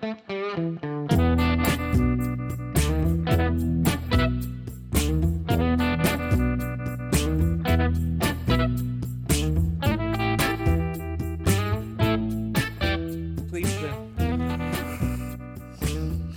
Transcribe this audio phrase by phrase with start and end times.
[0.00, 0.14] Please,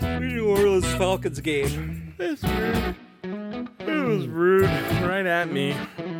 [0.02, 2.16] New Orleans Falcons game.
[2.18, 2.96] It's rude.
[3.24, 4.64] It was rude.
[5.04, 5.76] Right at me.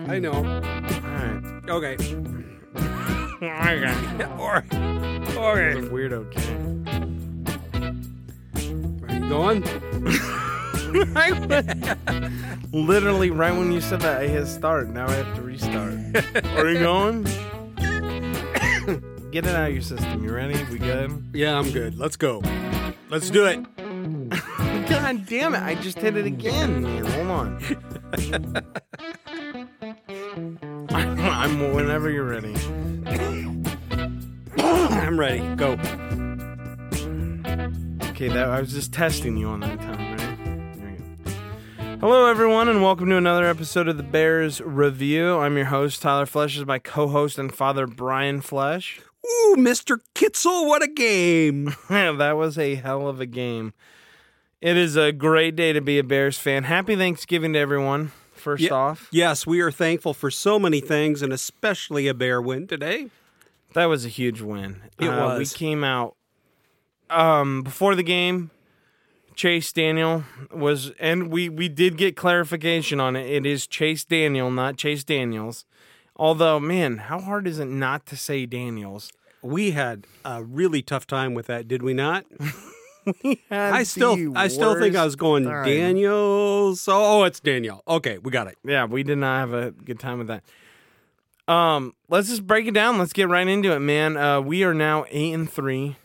[0.08, 0.34] I know.
[0.34, 1.44] Alright.
[1.70, 1.96] Okay.
[1.96, 3.38] Okay.
[4.38, 5.80] Or, It's okay.
[5.80, 6.71] a weirdo game.
[9.32, 9.54] Are
[11.30, 11.48] you?
[12.74, 14.90] Literally, right when you said that, I hit start.
[14.90, 15.94] Now I have to restart.
[16.58, 17.24] Are you going?
[19.32, 20.22] Get it out of your system.
[20.24, 20.62] You ready?
[20.66, 21.30] We good?
[21.34, 21.98] Yeah, I'm good.
[21.98, 22.44] Let's go.
[23.10, 23.66] Let's do it.
[24.90, 25.64] God damn it.
[25.64, 26.84] I just hit it again.
[26.84, 27.58] Here, hold on.
[30.90, 32.54] I'm, I'm whenever you're ready.
[34.58, 35.56] I'm ready.
[35.56, 35.78] Go.
[38.22, 40.76] Okay, that I was just testing you on that time, right?
[40.78, 41.98] There you go.
[42.02, 45.40] Hello, everyone, and welcome to another episode of the Bears Review.
[45.40, 49.02] I'm your host, Tyler Flesh, is my co-host and father, Brian Flesh.
[49.26, 50.02] Ooh, Mr.
[50.14, 51.74] Kitzel, what a game.
[51.90, 53.74] that was a hell of a game.
[54.62, 56.66] It is a great day to be a Bears fan.
[56.66, 58.12] Happy Thanksgiving to everyone.
[58.36, 58.74] First Yeah.
[58.74, 63.10] off, Yes, we are thankful for so many things, and especially a bear win today.
[63.74, 64.84] that was a huge win.
[65.00, 66.18] It Uh, We came out
[67.12, 68.52] um, before the game.
[69.34, 73.28] Chase Daniel was, and we we did get clarification on it.
[73.30, 75.66] It is Chase Daniel, not Chase Daniels.
[76.16, 79.12] Although, man, how hard is it not to say Daniels?
[79.42, 82.26] We had a really tough time with that, did we not?
[83.24, 85.66] we Had I still, I still think I was going time.
[85.66, 86.88] Daniels.
[86.88, 87.82] Oh, it's Daniel.
[87.88, 88.58] Okay, we got it.
[88.64, 90.44] Yeah, we did not have a good time with that.
[91.52, 93.00] Um, let's just break it down.
[93.00, 94.16] Let's get right into it, man.
[94.16, 95.96] Uh, we are now eight and three.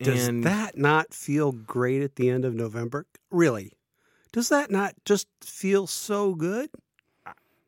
[0.00, 3.06] Does and that not feel great at the end of November?
[3.30, 3.72] Really?
[4.32, 6.70] Does that not just feel so good?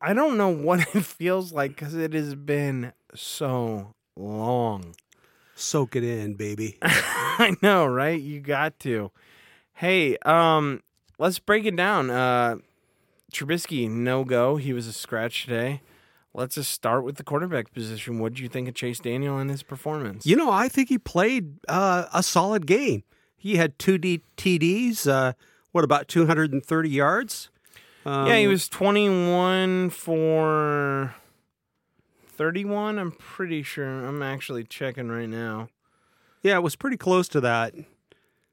[0.00, 4.94] I don't know what it feels like because it has been so long.
[5.54, 6.78] Soak it in, baby.
[6.82, 8.20] I know, right?
[8.20, 9.10] You got to.
[9.74, 10.82] Hey, um,
[11.18, 12.10] let's break it down.
[12.10, 12.56] Uh,
[13.32, 14.56] Trubisky, no go.
[14.56, 15.80] He was a scratch today.
[16.36, 18.18] Let's just start with the quarterback position.
[18.18, 20.26] What do you think of Chase Daniel and his performance?
[20.26, 23.04] You know, I think he played uh, a solid game.
[23.38, 25.10] He had two D- TDs.
[25.10, 25.32] Uh,
[25.72, 27.48] what about 230 yards?
[28.04, 31.14] Um, yeah, he was 21 for
[32.28, 32.98] 31.
[32.98, 33.86] I'm pretty sure.
[33.86, 35.68] I'm actually checking right now.
[36.42, 37.74] Yeah, it was pretty close to that.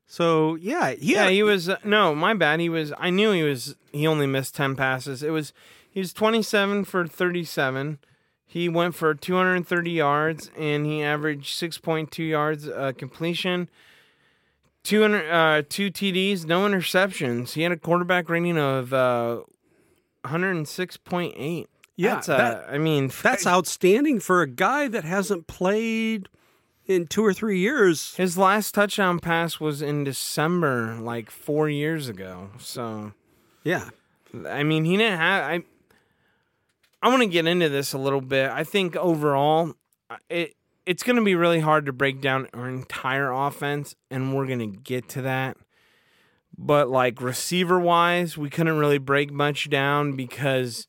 [0.07, 2.59] So yeah, Yeah, he was uh, no, my bad.
[2.59, 5.21] He was I knew he was he only missed 10 passes.
[5.21, 5.53] It was
[5.93, 7.99] he was 27 for 37.
[8.45, 13.69] He went for 230 yards and he averaged 6.2 yards uh, completion.
[14.83, 17.53] 200 uh, two TDs, no interceptions.
[17.53, 19.41] He had a quarterback rating of uh
[20.25, 21.65] 106.8.
[21.95, 26.27] Yeah, That's, uh, that- I mean, That's outstanding for a guy that hasn't played
[26.85, 28.15] in two or three years.
[28.15, 32.49] His last touchdown pass was in December, like four years ago.
[32.57, 33.13] So,
[33.63, 33.89] Yeah.
[34.49, 35.43] I mean, he didn't have.
[35.43, 35.63] I.
[37.03, 38.49] I want to get into this a little bit.
[38.49, 39.73] I think overall,
[40.09, 40.55] uh, it
[40.85, 44.59] it's going to be really hard to break down our entire offense, and we're going
[44.59, 45.57] to get to that.
[46.57, 50.87] But like receiver wise, we couldn't really break much down because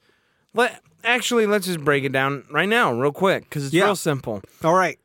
[0.52, 3.84] let actually let's just break it down right now, real quick, because it's Yeah.
[3.84, 4.40] real simple.
[4.62, 4.98] All right.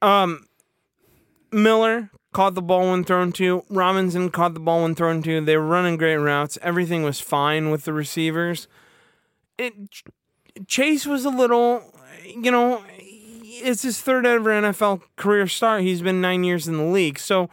[0.00, 0.46] Um,
[1.52, 3.64] Miller caught the ball when thrown to.
[3.68, 5.40] Robinson caught the ball when thrown to.
[5.40, 6.58] They were running great routes.
[6.62, 8.66] Everything was fine with the receivers.
[9.58, 9.74] It
[10.66, 11.82] Chase was a little,
[12.24, 15.82] you know, it's his third ever NFL career start.
[15.82, 17.48] He's been nine years in the league, so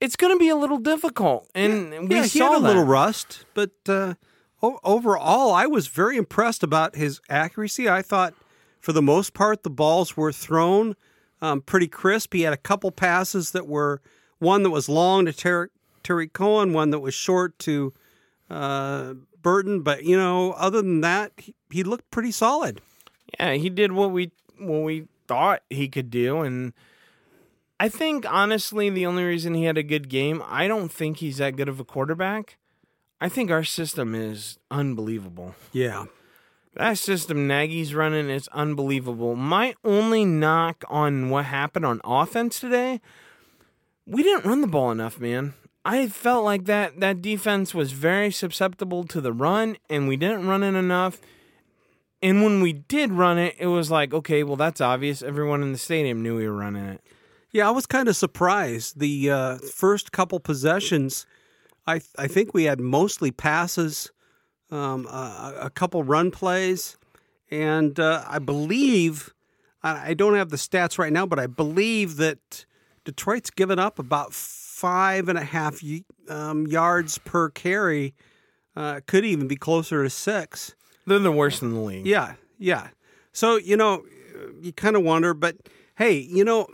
[0.00, 1.48] it's going to be a little difficult.
[1.54, 2.66] And we yeah, he saw had a that.
[2.66, 4.14] little rust, but uh,
[4.62, 7.88] overall, I was very impressed about his accuracy.
[7.88, 8.34] I thought,
[8.80, 10.96] for the most part, the balls were thrown
[11.42, 12.32] um, pretty crisp.
[12.32, 14.00] He had a couple passes that were
[14.38, 15.70] one that was long to Tarik,
[16.02, 17.92] Tarik Cohen, one that was short to
[18.48, 19.82] uh, Burton.
[19.82, 22.80] But you know, other than that, he, he looked pretty solid.
[23.38, 26.72] Yeah, he did what we what we thought he could do, and
[27.78, 31.38] I think honestly, the only reason he had a good game, I don't think he's
[31.38, 32.58] that good of a quarterback.
[33.20, 35.54] I think our system is unbelievable.
[35.72, 36.06] Yeah,
[36.74, 39.36] That system Nagy's running is unbelievable.
[39.36, 43.00] My only knock on what happened on offense today,
[44.06, 45.54] we didn't run the ball enough, man.
[45.84, 50.46] I felt like that that defense was very susceptible to the run, and we didn't
[50.46, 51.20] run it enough.
[52.22, 55.22] And when we did run it, it was like, okay, well, that's obvious.
[55.22, 57.00] Everyone in the stadium knew we were running it.
[57.50, 59.00] Yeah, I was kind of surprised.
[59.00, 61.26] The uh, first couple possessions,
[61.86, 64.10] I I think we had mostly passes,
[64.70, 66.98] um, a, a couple run plays,
[67.50, 69.34] and uh, I believe
[69.82, 72.66] I, I don't have the stats right now, but I believe that
[73.04, 74.34] Detroit's given up about
[74.80, 75.82] five and a half
[76.28, 78.14] um, yards per carry.
[78.74, 80.74] Uh, could even be closer to six.
[81.06, 82.06] Then They're the worst in the league.
[82.06, 82.88] Yeah, yeah.
[83.32, 84.04] So you know,
[84.60, 85.56] you kind of wonder, but
[85.98, 86.66] hey, you know,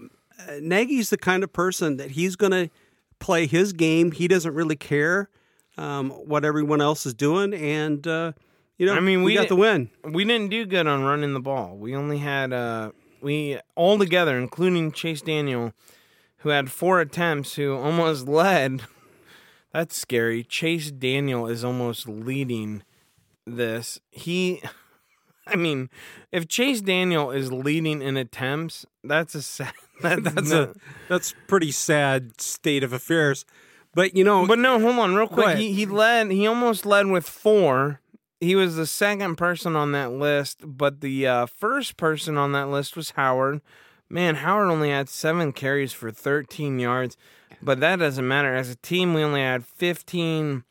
[0.46, 2.70] uh, Nagy's the kind of person that he's going to
[3.18, 4.12] play his game.
[4.12, 5.28] He doesn't really care
[5.76, 8.32] um, what everyone else is doing, and uh,
[8.78, 9.90] you know, I mean, we, we got the win.
[10.04, 11.76] We didn't do good on running the ball.
[11.76, 15.72] We only had uh we all together, including Chase Daniel,
[16.46, 18.82] who had four attempts, who almost led.
[19.72, 20.44] That's scary.
[20.44, 22.84] Chase Daniel is almost leading
[23.44, 23.98] this.
[24.12, 24.62] He
[25.48, 25.90] I mean,
[26.30, 29.72] if Chase Daniel is leading in attempts, that's a sad
[30.02, 30.74] that, That's no- a
[31.08, 33.44] that's pretty sad state of affairs.
[33.92, 35.58] But you know, But no, hold on, real quick.
[35.58, 36.30] He he led.
[36.30, 38.00] He almost led with four.
[38.38, 42.68] He was the second person on that list, but the uh, first person on that
[42.68, 43.62] list was Howard.
[44.08, 47.16] Man, Howard only had seven carries for 13 yards,
[47.60, 48.54] but that doesn't matter.
[48.54, 50.62] As a team, we only had 15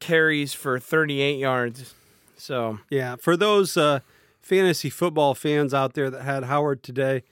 [0.00, 1.94] carries for 38 yards.
[2.36, 4.00] So Yeah, for those uh,
[4.40, 7.22] fantasy football fans out there that had Howard today,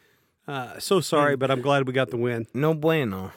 [0.47, 2.47] uh, so sorry, but I'm glad we got the win.
[2.55, 3.33] no bueno.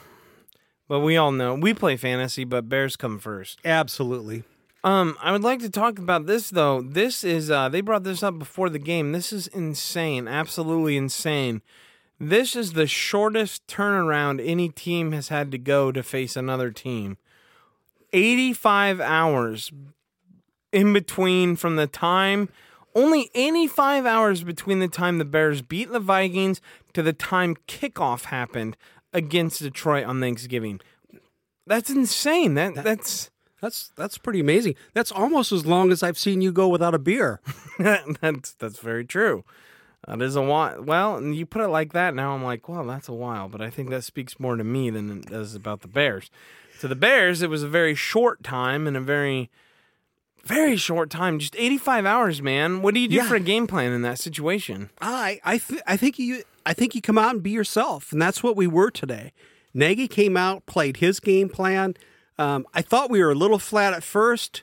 [0.88, 3.58] But we all know we play fantasy, but Bears come first.
[3.64, 4.44] Absolutely.
[4.84, 6.82] Um, I would like to talk about this though.
[6.82, 9.12] This is uh they brought this up before the game.
[9.12, 11.62] This is insane, absolutely insane.
[12.18, 17.16] This is the shortest turnaround any team has had to go to face another team.
[18.12, 19.72] 85 hours
[20.72, 22.48] in between from the time
[22.94, 26.60] only 85 hours between the time the Bears beat the Vikings
[26.92, 28.76] to the time kickoff happened
[29.12, 30.80] against Detroit on Thanksgiving.
[31.66, 32.54] That's insane.
[32.54, 33.30] That that's
[33.62, 34.74] That's that's pretty amazing.
[34.92, 37.40] That's almost as long as I've seen you go without a beer.
[37.78, 39.44] that's that's very true.
[40.08, 40.82] That is a while.
[40.82, 43.48] Well, and you put it like that, now I'm like, well, that's a while.
[43.48, 46.28] But I think that speaks more to me than it does about the Bears.
[46.80, 49.48] To the Bears, it was a very short time and a very,
[50.44, 51.38] very short time.
[51.38, 52.82] Just 85 hours, man.
[52.82, 53.28] What do you do Yeah.
[53.28, 54.90] for a game plan in that situation?
[55.00, 58.20] I I th- I think you I think you come out and be yourself, and
[58.20, 59.32] that's what we were today.
[59.72, 61.94] Nagy came out, played his game plan.
[62.38, 64.62] Um, I thought we were a little flat at first,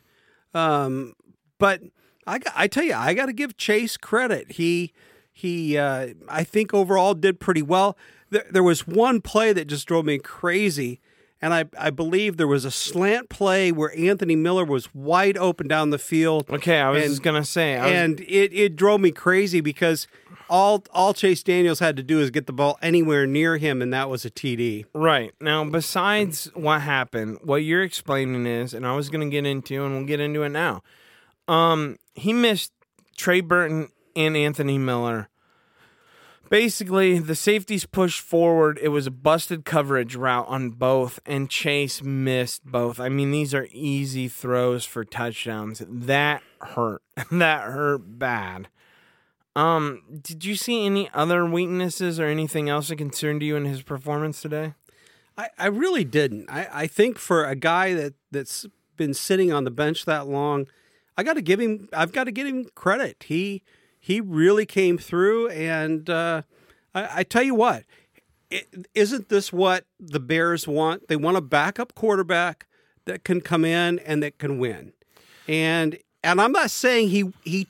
[0.54, 1.14] um,
[1.58, 1.82] but
[2.28, 4.54] I I tell you, I got to give Chase credit.
[4.54, 4.94] He
[5.32, 7.98] he uh, I think overall did pretty well.
[8.32, 11.00] There, there was one play that just drove me crazy.
[11.42, 15.70] And I, I believe there was a slant play where Anthony Miller was wide open
[15.70, 16.50] down the field.
[16.50, 20.06] Okay, I was And- just gonna say, was, and it, it drove me crazy because
[20.50, 23.94] all all Chase Daniels had to do is get the ball anywhere near him, and
[23.94, 24.86] that was a TD.
[24.94, 25.34] Right.
[25.40, 29.86] Now, besides what happened, what you're explaining is, and I was going to get into,
[29.86, 30.82] and we'll get into it now.
[31.48, 32.72] Um, he missed
[33.18, 35.30] Trey Burton and Anthony Miller.
[36.50, 38.80] Basically, the safeties pushed forward.
[38.82, 43.00] It was a busted coverage route on both, and Chase missed both.
[43.00, 45.84] I mean, these are easy throws for touchdowns.
[45.88, 47.04] That hurt.
[47.32, 48.68] that hurt bad.
[49.60, 53.82] Um, did you see any other weaknesses or anything else that concerned you in his
[53.82, 54.74] performance today?
[55.38, 56.50] I, I really didn't.
[56.50, 60.68] I, I think for a guy that that's been sitting on the bench that long,
[61.18, 61.90] I got to give him.
[61.92, 63.26] I've got to give him credit.
[63.28, 63.62] He
[64.00, 66.44] he really came through, and uh,
[66.96, 67.84] I, I tell you what,
[68.50, 68.64] is
[68.96, 71.10] isn't this what the Bears want?
[71.10, 72.66] They want a backup quarterback
[73.04, 74.94] that can come in and that can win.
[75.50, 77.68] And and I'm not saying he he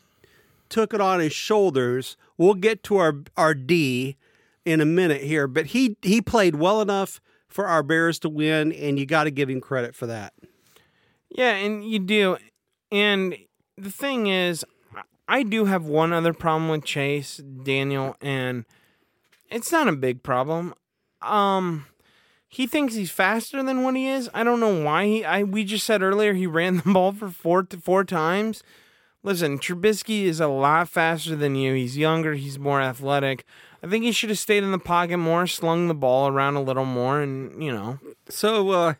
[0.70, 2.18] took it on his shoulders.
[2.38, 4.18] We'll get to our our D
[4.66, 8.72] in a minute here, but he he played well enough for our Bears to win,
[8.72, 10.34] and you got to give him credit for that.
[11.30, 12.38] Yeah, and you do.
[12.92, 13.36] And
[13.78, 14.66] the thing is,
[15.28, 18.66] I do have one other problem with Chase Daniel, and
[19.50, 20.74] it's not a big problem.
[21.22, 21.86] Um,
[22.48, 24.30] he thinks he's faster than what he is.
[24.34, 25.26] I don't know why he.
[25.26, 28.64] I we just said earlier he ran the ball for four to four times.
[29.22, 31.74] Listen, Trubisky is a lot faster than you.
[31.74, 32.36] He's younger.
[32.36, 33.44] He's more athletic.
[33.84, 36.62] I think he should have stayed in the pocket more, slung the ball around a
[36.62, 38.00] little more, and you know,
[38.30, 38.94] So uh,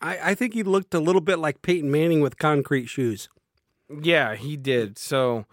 [0.00, 3.28] I, I think he looked a little bit like Peyton Manning with concrete shoes.
[3.88, 4.98] Yeah, he did.
[4.98, 5.44] So,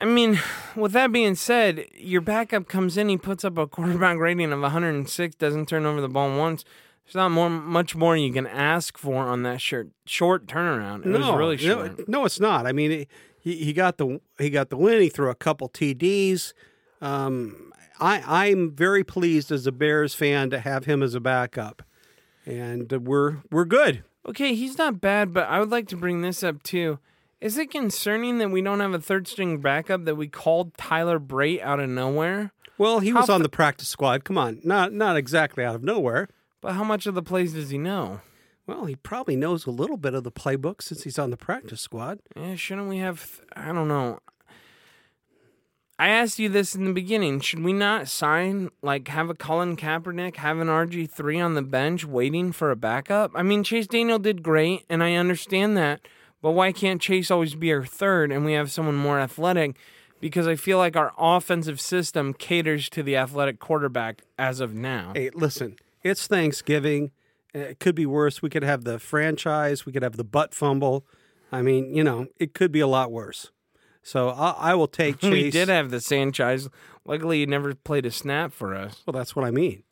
[0.00, 0.38] I mean,
[0.76, 4.60] with that being said, your backup comes in, he puts up a quarterback rating of
[4.60, 6.64] 106, doesn't turn over the ball once.
[7.10, 11.04] There's not more, much more you can ask for on that short short turnaround.
[11.04, 12.08] It was really no, short.
[12.08, 12.68] No, it's not.
[12.68, 13.04] I mean,
[13.40, 15.02] he he got the he got the win.
[15.02, 16.52] He threw a couple TDs.
[17.00, 21.82] Um, I, I'm very pleased as a Bears fan to have him as a backup,
[22.46, 24.04] and we're we're good.
[24.24, 27.00] Okay, he's not bad, but I would like to bring this up too.
[27.40, 31.18] Is it concerning that we don't have a third string backup that we called Tyler
[31.18, 32.52] Bray out of nowhere?
[32.78, 34.22] Well, he was on the practice squad.
[34.22, 36.28] Come on, not not exactly out of nowhere.
[36.60, 38.20] But how much of the plays does he know?
[38.66, 41.80] Well, he probably knows a little bit of the playbook since he's on the practice
[41.80, 42.20] squad.
[42.36, 43.40] Yeah, shouldn't we have?
[43.56, 44.20] I don't know.
[45.98, 47.40] I asked you this in the beginning.
[47.40, 52.06] Should we not sign, like, have a Colin Kaepernick, have an RG3 on the bench
[52.06, 53.32] waiting for a backup?
[53.34, 56.00] I mean, Chase Daniel did great, and I understand that.
[56.40, 59.76] But why can't Chase always be our third and we have someone more athletic?
[60.20, 65.12] Because I feel like our offensive system caters to the athletic quarterback as of now.
[65.14, 67.10] Hey, listen, it's Thanksgiving.
[67.54, 68.42] Eh, it could be worse.
[68.42, 69.84] We could have the franchise.
[69.86, 71.06] We could have the butt fumble.
[71.52, 73.50] I mean, you know, it could be a lot worse.
[74.02, 75.30] So I, I will take Chase.
[75.30, 76.68] We did have the Sanchez.
[77.04, 79.02] Luckily, he never played a snap for us.
[79.06, 79.82] well, that's what I mean.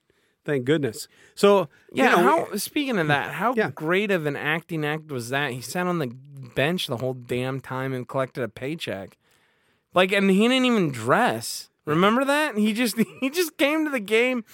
[0.45, 1.09] Thank goodness.
[1.35, 2.11] So you Yeah.
[2.13, 3.71] know, how speaking of mm, that, how Yeah.
[3.75, 5.51] great of an acting act was that?
[5.53, 6.07] He sat on the
[6.55, 9.19] bench the whole damn time and collected a paycheck.
[9.95, 11.69] Like, and he didn't even dress.
[11.85, 12.57] Remember that?
[12.57, 14.45] He just he just came to the game.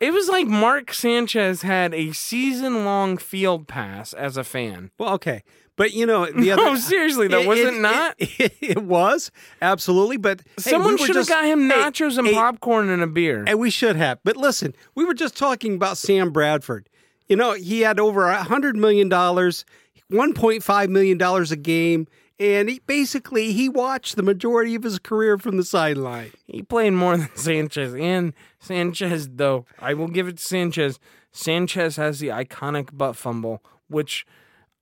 [0.00, 4.90] It was like Mark Sanchez had a season long field pass as a fan.
[4.98, 5.42] Well, okay,
[5.76, 6.76] but you know the No, other.
[6.76, 8.14] seriously, though, was it not?
[8.18, 9.30] It, it was
[9.62, 13.02] absolutely, but hey, Someone we should have got him hey, nachos and hey, popcorn and
[13.02, 13.44] a beer.
[13.46, 14.18] And we should have.
[14.24, 16.88] But listen, we were just talking about Sam Bradford.
[17.28, 19.64] You know, he had over a hundred million dollars,
[20.08, 22.06] one point five million dollars a game,
[22.38, 26.32] and he basically he watched the majority of his career from the sideline.
[26.46, 27.94] He played more than Sanchez.
[27.94, 30.98] And Sanchez, though, I will give it to Sanchez.
[31.32, 34.26] Sanchez has the iconic butt fumble, which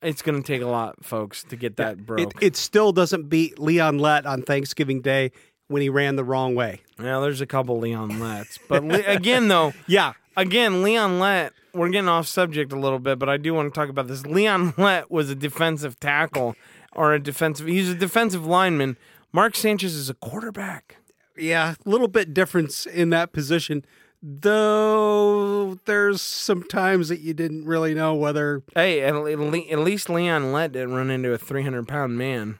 [0.02, 2.42] it's going to take a lot, folks, to get that broke.
[2.42, 5.30] it still doesn't beat Leon Lett on Thanksgiving Day
[5.68, 6.80] when he ran the wrong way.
[7.00, 8.59] Yeah, there's a couple Leon Letts.
[8.68, 13.18] But Le- again, though, Yeah, again, Leon Lett, we're getting off subject a little bit,
[13.18, 14.26] but I do want to talk about this.
[14.26, 16.54] Leon Lett was a defensive tackle
[16.94, 18.96] or a defensive, he's a defensive lineman.
[19.32, 20.96] Mark Sanchez is a quarterback.
[21.37, 23.84] yeah, a little bit difference in that position.
[24.22, 30.08] Though there's some times that you didn't really know whether Hey, at, le- at least
[30.08, 32.58] Leon Lett didn't run into a 300 pound man.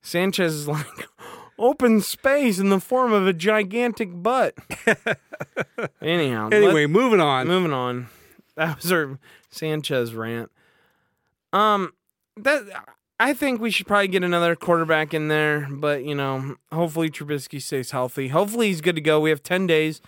[0.00, 0.86] Sanchez is like
[1.58, 4.54] open space in the form of a gigantic butt.
[6.02, 7.46] Anyhow, let- Anyway, moving on.
[7.46, 8.08] moving on.
[8.56, 9.18] That was our
[9.50, 10.50] Sanchez rant.
[11.52, 11.92] Um,
[12.36, 12.62] that
[13.20, 17.62] I think we should probably get another quarterback in there, but you know, hopefully Trubisky
[17.62, 18.28] stays healthy.
[18.28, 19.20] Hopefully he's good to go.
[19.20, 20.00] We have ten days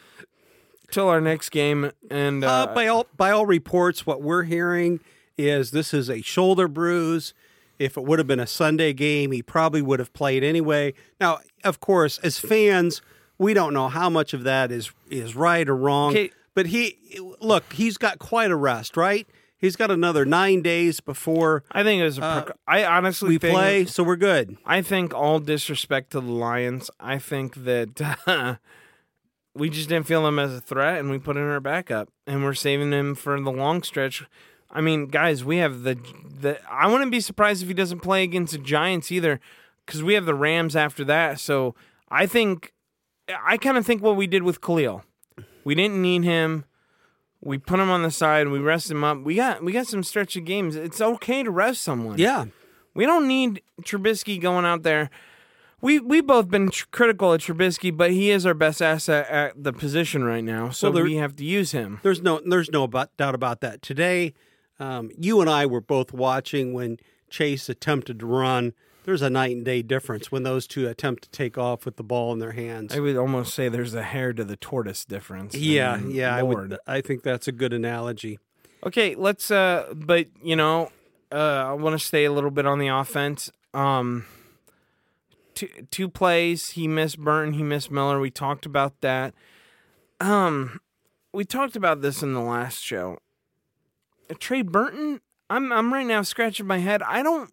[0.90, 5.00] till our next game, and uh, Uh, by all by all reports, what we're hearing
[5.38, 7.34] is this is a shoulder bruise.
[7.78, 10.94] If it would have been a Sunday game, he probably would have played anyway.
[11.20, 13.02] Now, of course, as fans,
[13.36, 16.10] we don't know how much of that is is right or wrong.
[16.10, 16.30] Okay.
[16.54, 16.98] But he
[17.40, 19.26] look, he's got quite a rest, right?
[19.64, 22.18] He's got another nine days before I think it was.
[22.18, 24.58] A Uh, proc- I honestly we think, play, so we're good.
[24.66, 26.90] I think all disrespect to the Lions.
[27.00, 28.58] I think that
[29.54, 32.44] we just didn't feel them as a threat, and we put in our backup, and
[32.44, 34.22] we're saving him for the long stretch.
[34.70, 35.94] I mean, guys, we have the
[36.40, 36.58] the.
[36.70, 39.40] I wouldn't be surprised if he doesn't play against the Giants either,
[39.86, 41.40] because we have the Rams after that.
[41.40, 41.74] So
[42.10, 42.74] I think,
[43.42, 45.04] I kind of think what we did with Khalil,
[45.64, 46.66] we didn't need him.
[47.44, 48.48] We put him on the side.
[48.48, 49.20] We rest him up.
[49.22, 50.76] We got we got some stretch of games.
[50.76, 52.18] It's okay to rest someone.
[52.18, 52.46] Yeah.
[52.94, 55.10] We don't need Trubisky going out there.
[55.80, 59.62] We we both been tr- critical of Trubisky, but he is our best asset at
[59.62, 62.00] the position right now, so Well, there- we have to use him.
[62.02, 63.82] There's no there's no about, doubt about that.
[63.82, 64.32] Today,
[64.80, 66.96] um, you and I were both watching when
[67.28, 68.72] Chase attempted to run.
[69.04, 72.02] There's a night and day difference when those two attempt to take off with the
[72.02, 72.94] ball in their hands.
[72.94, 75.54] I would almost say there's a hare to the tortoise difference.
[75.54, 76.78] yeah, I mean, yeah, I would.
[76.86, 78.38] I think that's a good analogy.
[78.84, 79.50] Okay, let's.
[79.50, 80.90] uh But you know,
[81.30, 81.36] uh
[81.68, 83.50] I want to stay a little bit on the offense.
[83.74, 84.24] Um,
[85.54, 86.70] two two plays.
[86.70, 87.52] He missed Burton.
[87.54, 88.20] He missed Miller.
[88.20, 89.34] We talked about that.
[90.20, 90.80] Um,
[91.32, 93.18] we talked about this in the last show.
[94.38, 95.20] Trey Burton.
[95.50, 97.02] I'm I'm right now scratching my head.
[97.02, 97.50] I don't.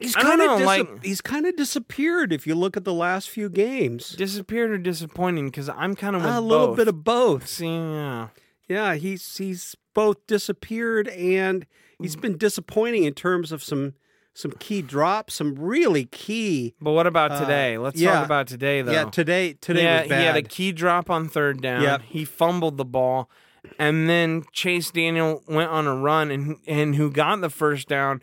[0.00, 3.30] He's kind of know, like- he's kind of disappeared if you look at the last
[3.30, 4.10] few games.
[4.10, 5.46] Disappeared or disappointing?
[5.46, 6.76] Because I'm kind of a little both.
[6.76, 7.46] bit of both.
[7.46, 8.28] See, yeah.
[8.68, 11.64] Yeah, he's he's both disappeared and
[12.00, 13.94] he's been disappointing in terms of some
[14.32, 16.74] some key drops, some really key.
[16.80, 17.78] But what about today?
[17.78, 18.14] Let's Uh, yeah.
[18.14, 18.90] talk about today, though.
[18.92, 20.18] Yeah, today today yeah, was bad.
[20.18, 21.82] he had a key drop on third down.
[21.82, 22.02] Yep.
[22.08, 23.30] He fumbled the ball,
[23.78, 28.22] and then Chase Daniel went on a run, and and who got the first down,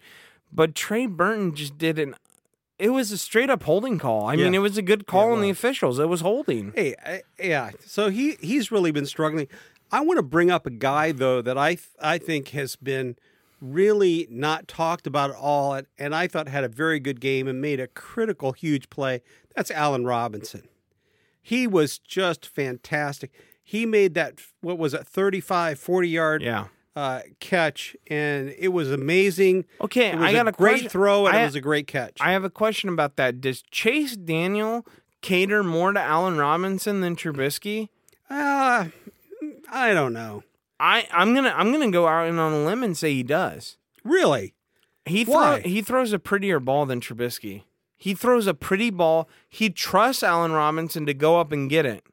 [0.52, 2.16] but Trey Burton just did an.
[2.80, 4.28] it was a straight up holding call.
[4.28, 6.00] I mean, it was a good call it on the officials.
[6.00, 6.74] It was holding.
[6.76, 7.72] Hey, I, yeah.
[7.86, 9.48] So he he's really been struggling.
[9.92, 13.16] I want to bring up a guy though that I I think has been
[13.60, 17.48] really not talked about at all, and, and I thought had a very good game
[17.48, 19.22] and made a critical, huge play.
[19.56, 20.68] That's Allen Robinson.
[21.42, 23.32] He was just fantastic.
[23.64, 26.68] He made that what was it, 35, 40 yard Yeah.
[26.96, 29.66] Uh, catch, and it was amazing.
[29.80, 31.62] Okay, It was I got a a great question- throw, and I- it was a
[31.62, 32.18] great catch.
[32.20, 33.40] I have a question about that.
[33.42, 34.86] Does Chase Daniel
[35.22, 37.90] cater more to Allen Robinson than Trubisky?
[38.30, 38.86] uh,
[39.72, 40.44] I don't know.
[40.80, 43.78] I I'm gonna I'm gonna go out and on a limb and say he does.
[44.04, 44.54] Really?
[45.06, 45.60] He throw, Why?
[45.62, 47.64] he throws a prettier ball than Trubisky.
[47.98, 49.30] He throws a pretty ball.
[49.48, 52.04] He trusts Allen Robinson to go up and get it.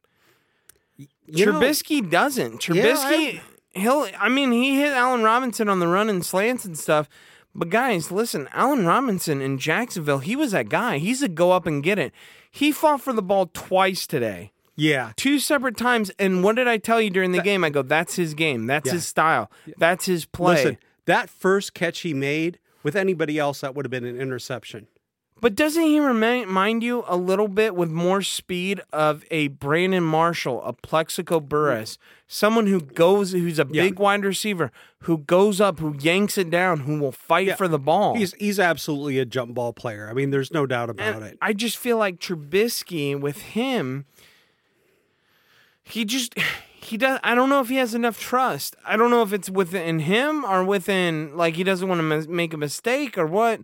[1.26, 2.66] You know- Trubisky doesn't.
[2.68, 3.40] Yeah, Trubisky,
[3.72, 4.06] he'll.
[4.18, 7.08] I mean, he hit Allen Robinson on the run and slants and stuff.
[7.54, 10.98] But guys, listen, Allen Robinson in Jacksonville, he was that guy.
[10.98, 12.12] He's a go up and get it.
[12.50, 15.12] He fought for the ball twice today, yeah.
[15.16, 16.10] two separate times.
[16.18, 17.64] And what did I tell you during the game?
[17.64, 18.66] I go, that's his game.
[18.66, 18.92] That's Yeah.
[18.92, 19.50] his style.
[19.76, 20.54] That's his play.
[20.56, 24.87] Listen, that first catch he made with anybody else, that would have been an interception.
[25.40, 30.61] But doesn't he remind you a little bit with more speed of a Brandon Marshall,
[30.64, 33.85] a Plaxico Burress, someone who goes, who's a Yeah.
[33.85, 37.54] big wide receiver, who goes up, who yanks it down, who will fight Yeah.
[37.57, 38.16] for the ball.
[38.16, 40.09] He's he's absolutely a jump ball player.
[40.11, 41.38] I mean, there's no doubt about And it.
[41.40, 44.07] I just feel like Trubisky with him,
[45.85, 46.35] he just
[46.80, 47.21] he does.
[47.23, 48.75] I don't know if he has enough trust.
[48.85, 52.26] I don't know if it's within him or within like he doesn't want to mis-
[52.26, 53.61] make a mistake or what.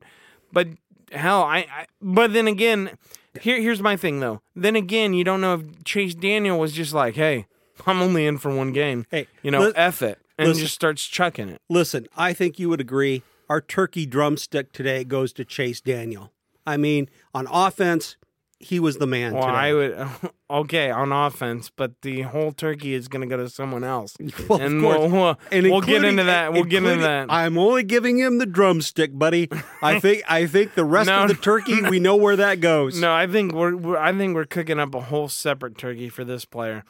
[0.52, 0.68] But
[1.14, 1.86] hell, I, I.
[2.00, 2.96] But then again,
[3.40, 4.40] here here's my thing though.
[4.54, 7.46] Then again, you don't know if Chase Daniel was just like, hey,
[7.86, 9.06] I'm only in for one game.
[9.10, 10.62] Hey, you know, li- f it, and listen.
[10.62, 11.60] just starts chucking it.
[11.68, 13.22] Listen, I think you would agree.
[13.48, 16.32] Our turkey drumstick today goes to Chase Daniel.
[16.66, 18.16] I mean, on offense,
[18.64, 19.54] he was the man Well, today.
[19.54, 20.08] I would
[20.50, 24.16] okay on offense, but the whole turkey is going to go to someone else.
[24.48, 26.52] Well, and we'll, we'll, And we'll get into that.
[26.52, 27.26] We'll get into that.
[27.30, 29.48] I'm only giving him the drumstick, buddy.
[29.82, 33.00] I think I think the rest No, of the turkey, we know where that goes.
[33.00, 36.24] no, I think we're, we're I think we're cooking up a whole separate turkey for
[36.24, 36.84] this player.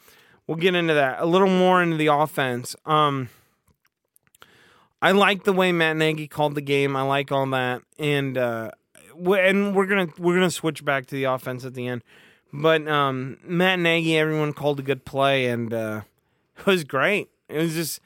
[0.46, 2.76] We'll get into that a little more into the offense.
[2.86, 3.28] Um,
[5.00, 6.96] I like the way Matt Nagy called the game.
[6.96, 8.70] I like all that, and uh,
[9.16, 12.02] and we're gonna we're gonna switch back to the offense at the end.
[12.52, 16.02] But um, Matt Nagy, everyone called a good play, and uh,
[16.58, 17.28] it was great.
[17.48, 18.00] It was just.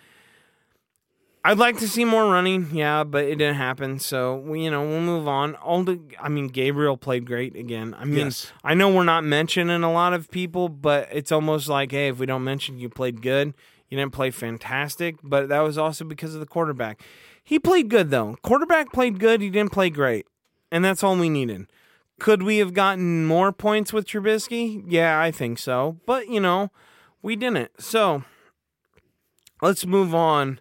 [1.44, 4.01] I'd like to see more running, yeah, but it didn't happen.
[4.01, 5.55] So we, you know, we'll move on.
[5.55, 7.94] All the, I mean, Gabriel played great again.
[7.99, 8.53] I mean, Yes.
[8.64, 12.18] I know we're not mentioning a lot of people, but it's almost like, hey, if
[12.18, 13.55] we don't mention you played good,
[13.88, 17.01] you didn't play fantastic, but that was also because of the quarterback.
[17.42, 18.37] He played good though.
[18.42, 19.40] Quarterback played good.
[19.40, 20.27] He didn't play great,
[20.71, 21.67] and that's all we needed.
[22.19, 24.83] Could we have gotten more points with Trubisky?
[24.87, 25.99] Yeah, I think so.
[26.07, 26.71] But you know,
[27.23, 27.71] we didn't.
[27.81, 28.25] So
[29.63, 30.61] let's move on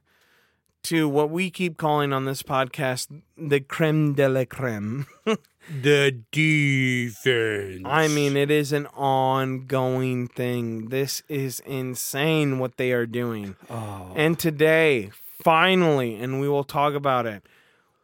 [0.84, 5.06] to what we keep calling on this podcast the creme de la creme.
[5.70, 7.82] The defense.
[7.86, 10.88] I mean, it is an ongoing thing.
[10.90, 13.58] This is insane what they are doing.
[13.70, 15.12] oh, And today,
[15.44, 17.44] finally, and we will talk about it,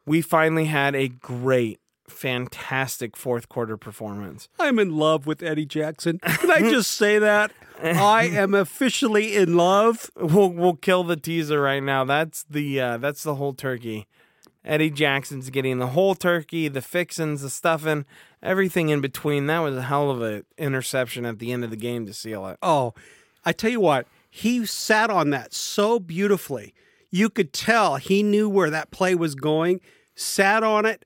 [0.06, 1.80] we finally had a great,
[2.14, 4.48] fantastic fourth quarter performance.
[4.60, 6.20] I'm in love with Eddie Jackson.
[6.20, 7.52] Can I just say that?
[7.82, 10.10] I am officially in love.
[10.16, 12.06] We'll we'll kill the teaser right now.
[12.06, 14.08] That's the uh, that's the whole turkey.
[14.66, 18.06] Eddie Jackson's getting the whole turkey, the fixins, the stuffing,
[18.42, 19.48] everything in between.
[19.48, 22.48] That was a hell of a interception at the end of the game to seal
[22.48, 22.58] it.
[22.62, 22.94] Oh,
[23.44, 26.74] I tell you what, he sat on that so beautifully.
[27.12, 29.82] You could tell he knew where that play was going,
[30.16, 31.04] sat on it,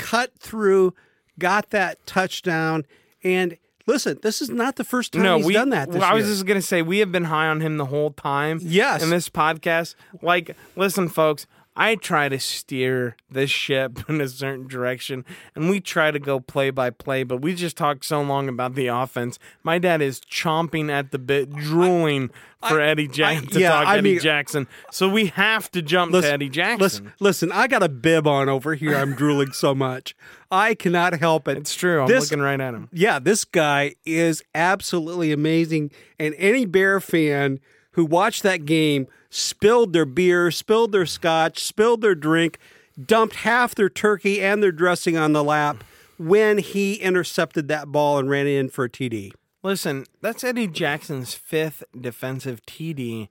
[0.00, 0.94] cut through,
[1.38, 2.86] got that touchdown.
[3.22, 6.10] And listen, this is not the first time no, he's we, done that this well,
[6.10, 6.34] I was year.
[6.34, 8.60] just gonna say we have been high on him the whole time.
[8.62, 9.02] Yes.
[9.02, 11.46] in this podcast, like, listen, folks.
[11.82, 16.38] I try to steer this ship in a certain direction, and we try to go
[16.38, 17.22] play by play.
[17.22, 19.38] But we just talked so long about the offense.
[19.62, 22.30] My dad is chomping at the bit, drooling
[22.68, 24.66] for Eddie Jackson to yeah, talk I Eddie mean- Jackson.
[24.90, 26.80] So we have to jump to Eddie Jackson.
[26.80, 28.94] Listen, listen, I got a bib on over here.
[28.96, 30.14] I'm drooling so much.
[30.50, 31.56] I cannot help it.
[31.56, 32.02] It's true.
[32.02, 32.90] I'm This- looking right at him.
[32.92, 35.90] yeah, this guy is absolutely amazing.
[36.18, 37.58] And any Bear fan
[37.92, 42.58] who watched that game spilled their beer, spilled their scotch, spilled their drink,
[43.02, 45.82] dumped half their turkey and their dressing on the lap
[46.18, 49.32] when he intercepted that ball and ran in for a TD.
[49.62, 53.28] Listen, that's Eddie Jackson's fifth defensive TD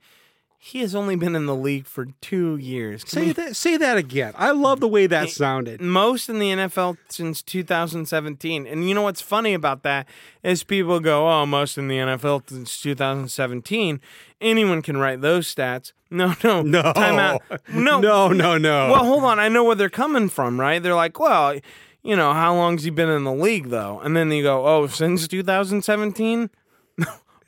[0.62, 3.06] He has only been in the league for two years.
[3.06, 3.56] Can Say we- that.
[3.56, 4.34] Say that again.
[4.38, 5.80] I love the way that sounded.
[5.80, 8.68] most in the NFL since 2017.
[8.68, 10.06] And you know what's funny about that
[10.44, 14.02] is people go, "Oh, most in the NFL since 2017."
[14.42, 15.94] Anyone can write those stats.
[16.12, 16.82] No, no, No.
[16.94, 17.42] time out.
[17.72, 18.90] No, no, no, no.
[18.92, 19.38] Well, hold on.
[19.40, 20.82] I know where they're coming from, right?
[20.82, 21.54] They're like, well,
[22.02, 24.00] you know, how long's he been in the league though?
[24.00, 26.50] And then you go, oh, since 2017.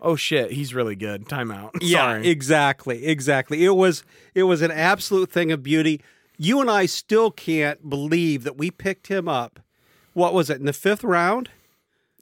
[0.02, 1.26] Oh shit, he's really good.
[1.26, 1.72] Timeout.
[1.82, 2.28] Yeah, Sorry.
[2.28, 3.64] exactly, exactly.
[3.66, 4.04] It was
[4.36, 6.02] it was an absolute thing of beauty.
[6.38, 9.60] You and I still can't believe that we picked him up.
[10.14, 11.50] What was it in the fifth round?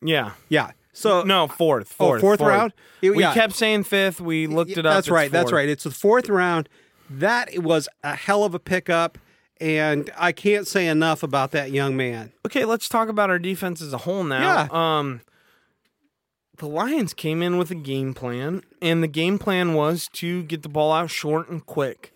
[0.01, 0.31] yeah.
[0.49, 0.71] Yeah.
[0.93, 1.95] So No, fourth.
[1.99, 2.21] Oh, Fourth.
[2.21, 2.73] fourth round?
[3.01, 3.33] It- we yeah.
[3.33, 4.19] kept saying fifth.
[4.19, 4.93] We looked it up.
[4.95, 5.31] That's right.
[5.31, 5.69] That's right.
[5.69, 6.67] It's the fourth round.
[7.09, 9.17] That was a hell of a pickup,
[9.61, 12.33] and I can't say enough about that young man.
[12.45, 14.41] Okay, let's talk about our defense as a whole now.
[14.41, 14.97] Yeah.
[14.97, 15.21] Um
[16.59, 20.61] the Lions came in with a game plan, and the game plan was to get
[20.61, 22.13] the ball out short and quick.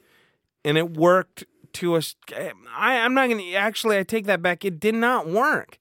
[0.64, 2.16] And it worked to us.
[2.32, 4.64] I, I'm not going to actually, I take that back.
[4.64, 5.78] It did not work.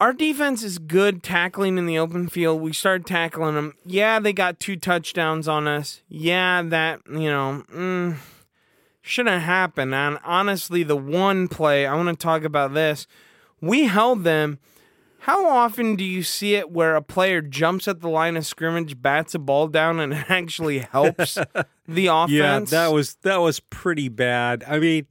[0.00, 2.60] Our defense is good tackling in the open field.
[2.60, 3.74] We started tackling them.
[3.84, 6.02] Yeah, they got two touchdowns on us.
[6.08, 8.16] Yeah, that, you know, mm,
[9.00, 9.92] shouldn't happen.
[9.92, 13.08] And honestly, the one play, I want to talk about this.
[13.60, 14.60] We held them.
[15.20, 19.00] How often do you see it where a player jumps at the line of scrimmage,
[19.00, 21.38] bats a ball down, and actually helps
[21.86, 22.30] the offense?
[22.30, 24.64] Yeah, that was that was pretty bad.
[24.66, 25.06] I mean,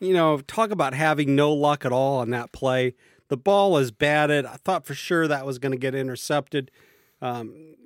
[0.00, 2.94] you know, talk about having no luck at all on that play.
[3.28, 4.44] The ball was batted.
[4.44, 6.70] I thought for sure that was going to get intercepted.
[7.22, 7.76] Um,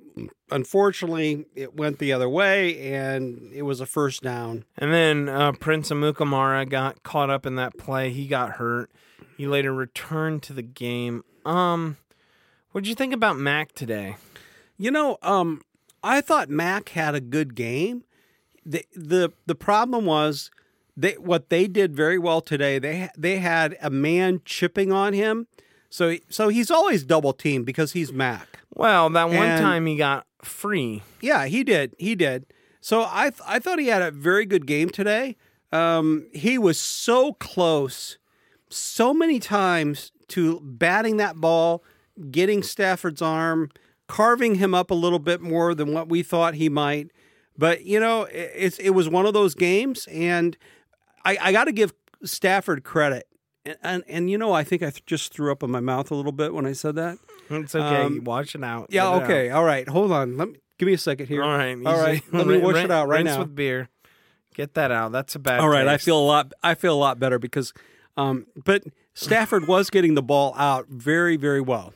[0.51, 4.65] unfortunately, it went the other way, and it was a first down.
[4.77, 8.09] And then uh, Prince Amukamara got caught up in that play.
[8.09, 8.91] He got hurt.
[9.37, 11.23] He later returned to the game.
[11.47, 11.97] Um,
[12.71, 14.17] what did you think about Mack today?
[14.77, 15.61] You know, um,
[16.03, 18.03] I thought Mack had a good game.
[18.65, 20.51] the the The problem was
[20.95, 22.79] they what they did very well today.
[22.79, 25.47] They they had a man chipping on him,
[25.89, 28.59] so so he's always double teamed because he's Mack.
[28.75, 31.01] Well, that one And- time he got free.
[31.21, 31.95] Yeah, he did.
[31.97, 32.45] He did.
[32.81, 35.35] So I th- I thought he had a very good game today.
[35.71, 38.17] Um, he was so close,
[38.69, 41.83] so many times to batting that ball,
[42.31, 43.69] getting Stafford's arm,
[44.07, 47.11] carving him up a little bit more than what we thought he might.
[47.57, 50.55] But you know, it, it's it was one of those games, and
[51.25, 53.27] I, I got to give Stafford credit.
[53.65, 56.11] And, and and you know, I think I th- just threw up in my mouth
[56.11, 57.17] a little bit when I said that.
[57.49, 58.03] It's okay.
[58.03, 58.87] Um, Watch it out.
[58.89, 59.03] Yeah.
[59.03, 59.23] Get it out.
[59.23, 59.49] Okay.
[59.49, 59.87] All right.
[59.89, 60.37] Hold on.
[60.37, 61.43] Let me give me a second here.
[61.43, 61.77] All right.
[61.85, 62.01] All easy.
[62.03, 62.23] right.
[62.33, 63.39] Let me wash rin- it out right rinse now.
[63.39, 63.89] with beer.
[64.53, 65.11] Get that out.
[65.11, 65.59] That's a bad.
[65.59, 66.51] All right, I feel a lot.
[66.63, 67.73] I feel a lot better because,
[68.17, 68.83] um, but
[69.17, 71.93] Stafford was getting the ball out very, very well.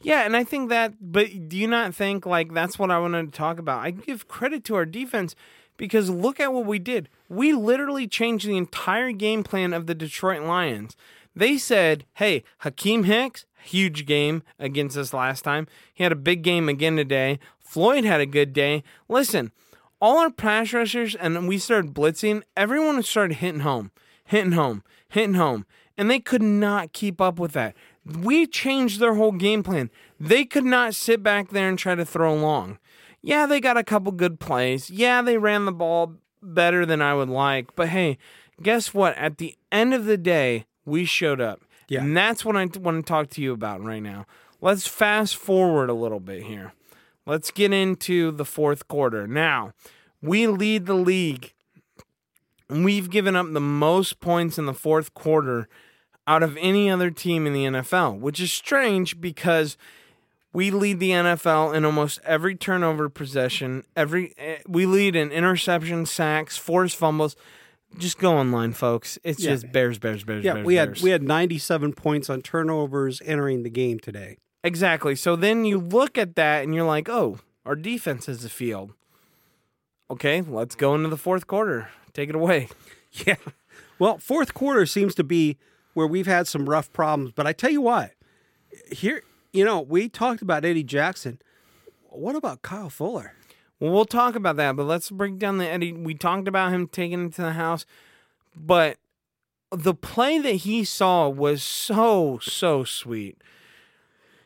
[0.00, 3.32] Yeah, and I think that, but do you not think like that's what I wanted
[3.32, 3.80] to talk about?
[3.80, 5.34] I give credit to our defense
[5.76, 7.08] because look at what we did.
[7.28, 10.96] We literally changed the entire game plan of the Detroit Lions.
[11.34, 15.66] They said, hey, Hakeem Hicks, huge game against us last time.
[15.92, 17.40] He had a big game again today.
[17.58, 18.84] Floyd had a good day.
[19.08, 19.50] Listen,
[20.00, 23.90] all our pass rushers, and we started blitzing, everyone started hitting home,
[24.24, 25.66] hitting home, hitting home.
[25.96, 27.76] And they could not keep up with that.
[28.06, 29.90] We changed their whole game plan.
[30.18, 32.78] They could not sit back there and try to throw long.
[33.20, 34.88] Yeah, they got a couple good plays.
[34.88, 37.76] Yeah, they ran the ball better than I would like.
[37.76, 38.16] But hey,
[38.62, 39.14] guess what?
[39.16, 41.60] At the end of the day, we showed up.
[41.88, 42.02] Yeah.
[42.02, 44.24] And that's what I want to talk to you about right now.
[44.60, 46.72] Let's fast forward a little bit here.
[47.26, 49.26] Let's get into the fourth quarter.
[49.26, 49.72] Now,
[50.22, 51.52] we lead the league.
[52.70, 55.68] We've given up the most points in the fourth quarter
[56.26, 59.76] out of any other team in the NFL, which is strange because
[60.52, 63.84] we lead the NFL in almost every turnover possession.
[63.96, 67.36] Every eh, we lead in interception, sacks, forced fumbles.
[67.98, 69.18] Just go online, folks.
[69.24, 69.50] It's Yeah.
[69.50, 70.44] just Bears, Bears, Bears.
[70.44, 71.02] Yeah, Bears, we had Bears.
[71.02, 74.38] we had 97 points on turnovers entering the game today.
[74.62, 75.16] Exactly.
[75.16, 78.92] So then you look at that and you're like, oh, our defense is the field.
[80.10, 81.88] Okay, let's go into the fourth quarter.
[82.14, 82.68] Take it away.
[83.26, 83.34] Yeah.
[83.98, 85.58] Well, fourth quarter seems to be
[85.94, 88.12] where we've had some rough problems, but I tell you what,
[88.92, 91.40] here, you know, we talked about Eddie Jackson.
[92.08, 93.34] What about Kyle Fuller?
[93.80, 95.92] Well, we'll talk about that, but let's break down the Eddie.
[95.92, 97.84] We talked about him taking it to the house,
[98.54, 98.98] but
[99.72, 103.42] the play that he saw was so, so sweet.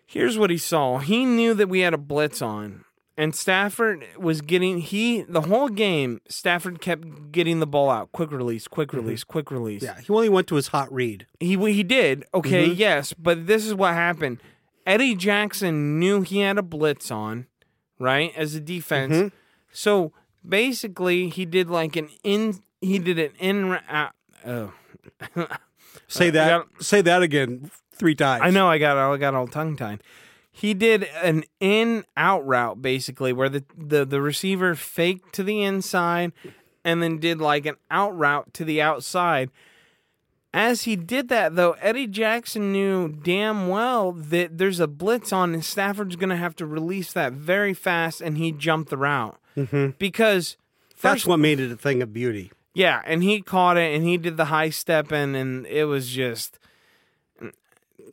[0.06, 0.98] Here's what he saw.
[0.98, 2.84] He knew that we had a blitz on,
[3.16, 6.20] and Stafford was getting he the whole game.
[6.28, 8.98] Stafford kept getting the ball out, quick release, quick mm-hmm.
[8.98, 9.82] release, quick release.
[9.82, 11.26] Yeah, he only went to his hot read.
[11.40, 12.24] He he did.
[12.34, 12.78] Okay, mm-hmm.
[12.78, 14.40] yes, but this is what happened.
[14.86, 17.46] Eddie Jackson knew he had a blitz on,
[17.98, 18.32] right?
[18.36, 19.14] As a defense.
[19.14, 19.36] Mm-hmm.
[19.72, 20.12] So
[20.46, 22.60] basically, he did like an in.
[22.80, 23.72] He did an in.
[23.72, 24.10] Uh,
[24.46, 24.72] oh.
[26.08, 26.48] Say uh, that.
[26.48, 28.42] got- say that again three times.
[28.44, 30.02] I know I got I got all tongue tied.
[30.56, 35.62] He did an in out route basically where the, the the receiver faked to the
[35.62, 36.32] inside
[36.84, 39.50] and then did like an out route to the outside.
[40.52, 45.52] As he did that though, Eddie Jackson knew damn well that there's a blitz on
[45.54, 49.36] and Stafford's going to have to release that very fast and he jumped the route.
[49.56, 49.90] Mm-hmm.
[49.98, 50.56] Because
[51.00, 52.52] That's what made it a thing of beauty.
[52.74, 56.08] yeah, and he caught it and he did the high step in and it was
[56.08, 56.60] just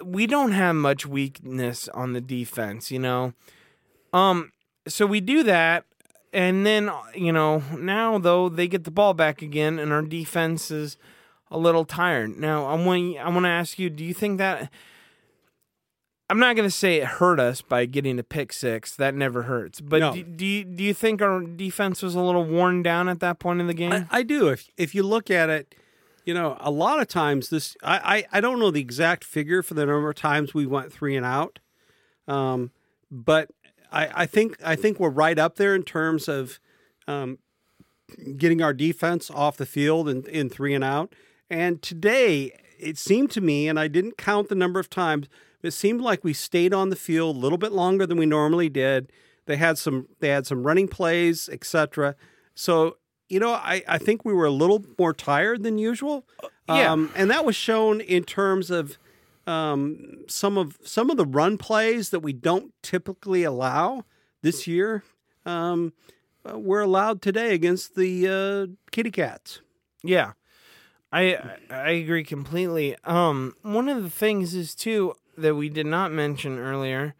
[0.03, 3.33] we don't have much weakness on the defense, you know.
[4.13, 4.51] Um
[4.87, 5.85] so we do that
[6.33, 10.71] and then you know, now though they get the ball back again and our defense
[10.71, 10.97] is
[11.49, 12.37] a little tired.
[12.37, 14.71] Now, I want I want to ask you, do you think that
[16.31, 18.95] I'm not going to say it hurt us by getting a pick six.
[18.95, 19.81] That never hurts.
[19.81, 20.13] But No.
[20.13, 23.37] do, do you do you think our defense was a little worn down at that
[23.37, 23.91] point in the game?
[23.91, 24.47] I, I do.
[24.47, 25.75] If if you look at it,
[26.25, 29.63] you know, a lot of times this I, I, I don't know the exact figure
[29.63, 31.59] for the number of times we went three and out.
[32.27, 32.71] Um,
[33.09, 33.49] but
[33.91, 36.59] I, I think I think we're right up there in terms of
[37.07, 37.39] um,
[38.37, 41.13] getting our defense off the field in, in three and out.
[41.49, 45.27] And today it seemed to me, and I didn't count the number of times,
[45.61, 48.69] it seemed like we stayed on the field a little bit longer than we normally
[48.69, 49.11] did.
[49.45, 52.15] They had some they had some running plays, etc.
[52.55, 52.97] So
[53.31, 56.25] you know, I, I think we were a little more tired than usual.
[56.67, 56.91] Yeah.
[56.91, 58.97] Um, and that was shown in terms of
[59.47, 64.03] um, some of some of the run plays that we don't typically allow
[64.41, 65.03] this year.
[65.45, 65.93] Um,
[66.47, 69.61] uh, we're allowed today against the uh, Kitty Cats.
[70.03, 70.33] Yeah.
[71.13, 71.37] I
[71.69, 72.95] I agree completely.
[73.03, 77.15] Um one of the things is too that we did not mention earlier,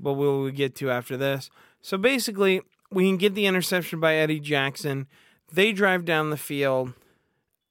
[0.00, 1.50] but we'll we get to after this.
[1.82, 5.06] So basically, we can get the interception by Eddie Jackson.
[5.54, 6.92] They drive down the field.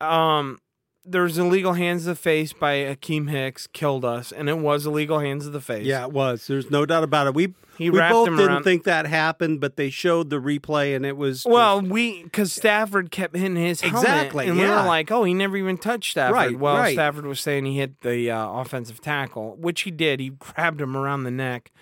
[0.01, 0.59] Um
[1.05, 5.19] there's illegal hands of the face by Akiem Hicks killed us, and it was illegal
[5.19, 5.85] hands of the face.
[5.85, 6.47] Yeah, it was.
[6.47, 7.33] There's no doubt about it.
[7.33, 11.05] We He we both didn't around- think that happened, but they showed the replay, and
[11.05, 15.11] it was Well, we because Stafford kept hitting his helmet, Exactly, and we were like,
[15.11, 16.93] "Oh, he never even touched Stafford." Right, well, right.
[16.93, 20.21] Stafford was saying he hit the uh, offensive tackle, which he did.
[20.21, 21.73] He grabbed him around the neck.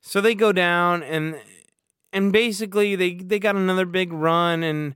[0.00, 1.40] So they go down, and
[2.12, 4.94] and basically they they got another big run, and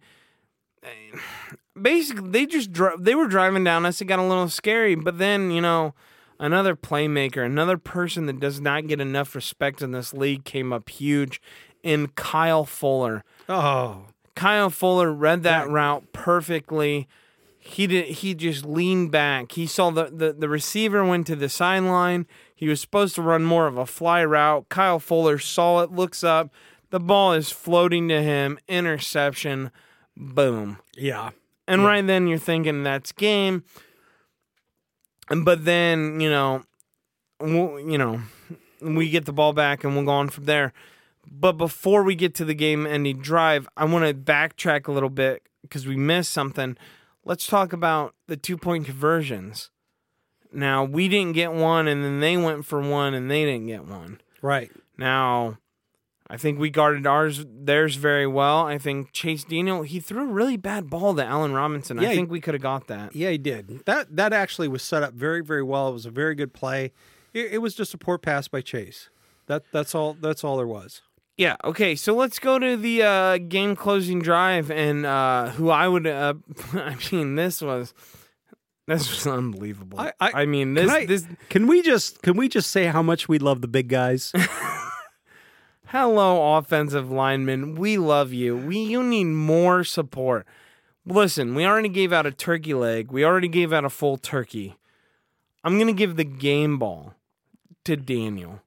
[1.80, 4.00] basically they just dri- they were driving down us.
[4.00, 5.94] It got a little scary, but then you know.
[6.36, 10.88] Another playmaker, another person that does not get enough respect in this league came up
[10.90, 11.40] huge
[11.84, 13.22] in Kyle Fuller.
[13.48, 15.72] oh Kyle Fuller read that Right.
[15.72, 17.06] route perfectly.
[17.60, 18.06] He did.
[18.06, 19.52] He just leaned back.
[19.52, 22.26] He saw the, the the receiver went to the sideline.
[22.52, 24.68] He was supposed to run more of a fly route.
[24.68, 26.50] Kyle Fuller saw it, looks up.
[26.90, 28.58] The ball is floating to him.
[28.66, 29.70] Interception.
[30.16, 30.78] Boom.
[30.96, 31.30] yeah.
[31.66, 33.64] And right then you're thinking that's game.
[35.28, 36.64] But then you know,
[37.40, 38.20] we'll, you know,
[38.80, 40.72] we get the ball back and we'll go on from there.
[41.26, 45.48] But before we get to the game-ending drive, I want to backtrack a little bit
[45.62, 46.76] because we missed something.
[47.24, 49.70] Let's talk about the two-point conversions.
[50.52, 53.86] Now we didn't get one, and then they went for one, and they didn't get
[53.86, 54.20] one.
[54.42, 54.70] Right.
[54.98, 55.58] Now,
[56.30, 58.60] I think we guarded ours theirs very well.
[58.66, 61.98] I think Chase Daniel he threw a really bad ball to Allen Robinson.
[61.98, 63.14] Yeah, I he- think we could have got that.
[63.14, 63.84] Yeah, he did.
[63.84, 65.88] That that actually was set up very very well.
[65.88, 66.92] It was a very good play.
[67.34, 69.10] It, it was just a poor pass by Chase.
[69.46, 70.14] That that's all.
[70.14, 71.02] That's all there was.
[71.36, 71.56] Yeah.
[71.64, 71.94] Okay.
[71.96, 76.06] So let's go to the uh, game closing drive, and uh, who I would.
[76.06, 76.34] Uh,
[76.72, 77.92] I mean, this was
[78.86, 79.98] this was unbelievable.
[80.00, 81.26] I- I- mean, Can I- this.
[81.50, 84.32] Can we just can we just say how much we love the big guys?
[85.94, 87.76] Hello, offensive linemen.
[87.76, 88.56] We love you.
[88.56, 90.44] We you need more support.
[91.06, 93.12] Listen, we already gave out a turkey leg.
[93.12, 94.74] We already gave out a full turkey.
[95.62, 97.14] I'm gonna give the game ball
[97.84, 98.60] to Daniel.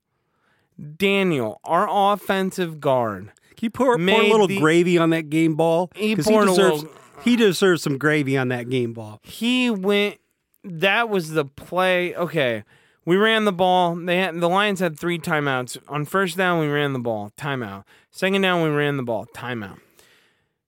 [0.96, 3.34] Daniel, our offensive guard.
[3.58, 5.92] Can you pour, pour a little the- gravy on that game ball?
[5.96, 6.90] He a deserves little-
[7.26, 9.20] he deserves some gravy on that game ball.
[9.24, 10.22] He went.
[10.64, 12.16] That was the play.
[12.16, 12.64] Okay,
[13.08, 13.96] we ran the ball.
[13.96, 15.78] They had the Lions had three timeouts.
[15.88, 17.32] On first down, we ran the ball.
[17.38, 17.86] Timeout.
[18.12, 19.26] Second down, we ran the ball.
[19.34, 19.80] Timeout.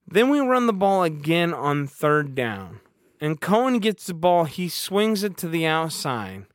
[0.07, 2.79] Then we run the ball again on third down,
[3.19, 4.45] and Cohen gets the ball.
[4.45, 6.45] He swings it to the outside.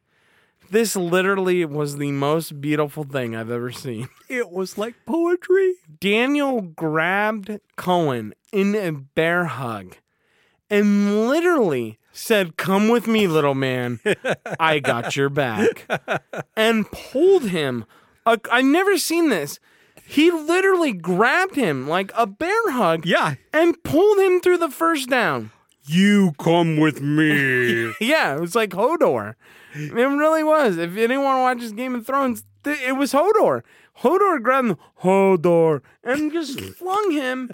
[0.71, 4.09] This literally was the most beautiful thing I've ever seen.
[4.31, 5.75] It was like poetry.
[6.01, 9.99] Daniel grabbed Cohen in a bear hug
[10.71, 14.01] and literally said, Come with me, little man.
[14.59, 15.87] I got your back.
[16.57, 17.85] And pulled him.
[18.25, 19.59] I've never seen this.
[20.07, 23.35] he literally grabbed him like a bear hug Yeah.
[23.53, 25.51] and pulled him through the first down.
[25.87, 27.93] You come with me.
[28.01, 29.35] Yeah, it was like Hodor.
[29.75, 30.79] It really was.
[30.79, 33.63] If anyone watches Game of Thrones, th- it was Hodor.
[34.01, 37.51] Hodor grabbed him, Hodor, and just flung him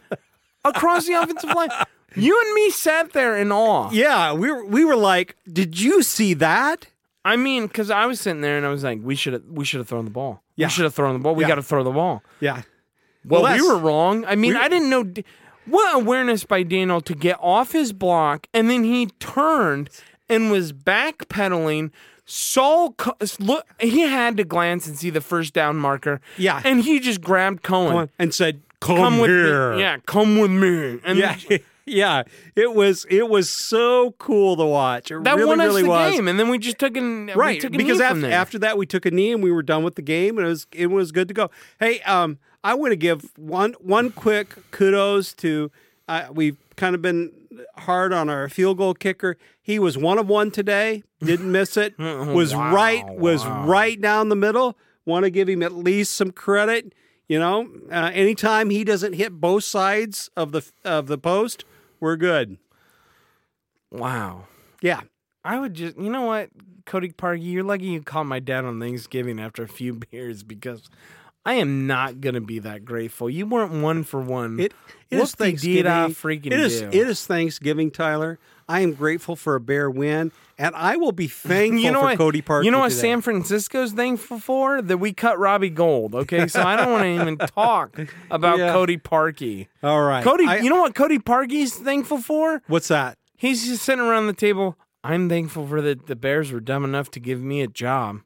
[0.65, 1.71] across the offensive line.
[2.17, 3.91] You and me sat there in awe.
[3.93, 6.87] yeah, we were we were like, "Did you see that?"
[7.25, 9.65] I mean, because I was sitting there and I was like, we should have, we
[9.67, 10.43] should have thrown the ball.
[10.57, 10.69] Yeah.
[10.69, 11.35] We should have thrown the ball.
[11.35, 11.49] We Yeah.
[11.49, 12.23] got to throw the ball.
[12.41, 12.63] Yeah.
[13.27, 14.25] Well, Well, we were wrong.
[14.25, 15.05] I mean, we- I didn't know
[15.67, 19.91] what awareness by Daniel to get off his block, and then he turned
[20.31, 21.91] and was backpedaling.
[22.25, 22.95] Saul,
[23.39, 26.21] look, he had to glance and see the first down marker.
[26.39, 26.63] Yeah.
[26.65, 28.09] and he just grabbed Cohen.
[28.19, 29.81] And said, "Come, Come with here." me.
[29.81, 31.01] Yeah, come with me.
[31.05, 31.37] And Yeah.
[31.87, 32.23] yeah.
[32.57, 35.11] It was it was so cool to watch.
[35.11, 36.13] It that really, won us really the was.
[36.15, 36.29] game.
[36.29, 38.87] And then we just took an we right took a because after, after that we
[38.87, 41.13] took a knee and we were done with the game and it was it was
[41.13, 45.71] good to go hey um i want to give one one quick kudos to
[46.09, 47.31] uh, we've kind of been
[47.79, 51.97] hard on our field goal kicker he was one of one today didn't miss it
[51.99, 53.67] was Wow, right was wow.
[53.67, 56.93] right down the middle want to give him at least some credit
[57.29, 61.65] you know uh, anytime he doesn't hit both sides of the of the post
[62.01, 62.57] we're good
[63.91, 64.47] wow.
[64.81, 65.01] yeah
[65.45, 66.51] I would just, you know what,
[66.85, 70.89] Cody Parkey, you're lucky you called my dad on Thanksgiving after a few beers because
[71.47, 73.31] I am not gonna be that grateful.
[73.31, 74.61] You weren't one for one.
[74.61, 74.75] It
[75.11, 75.85] it is Thanksgiving.
[76.15, 76.89] freaking it is do.
[76.89, 78.39] it is Thanksgiving, Tyler.
[78.71, 82.05] I am grateful for a bear win, and I will be thankful you know for
[82.07, 82.65] what, Cody Parkey.
[82.67, 83.01] You know what today.
[83.01, 84.81] San Francisco's thankful for?
[84.81, 86.15] That we cut Robbie Gould.
[86.15, 87.99] Okay, so I don't want to even talk
[88.31, 88.73] about Yeah.
[88.73, 89.67] Cody Parkey.
[89.83, 92.63] All right, Cody, I- you know what Cody Parkey's thankful for?
[92.69, 93.19] what's that?
[93.37, 94.77] He's just sitting around the table.
[95.03, 98.21] I'm thankful for that the Bears were dumb enough to give me a job.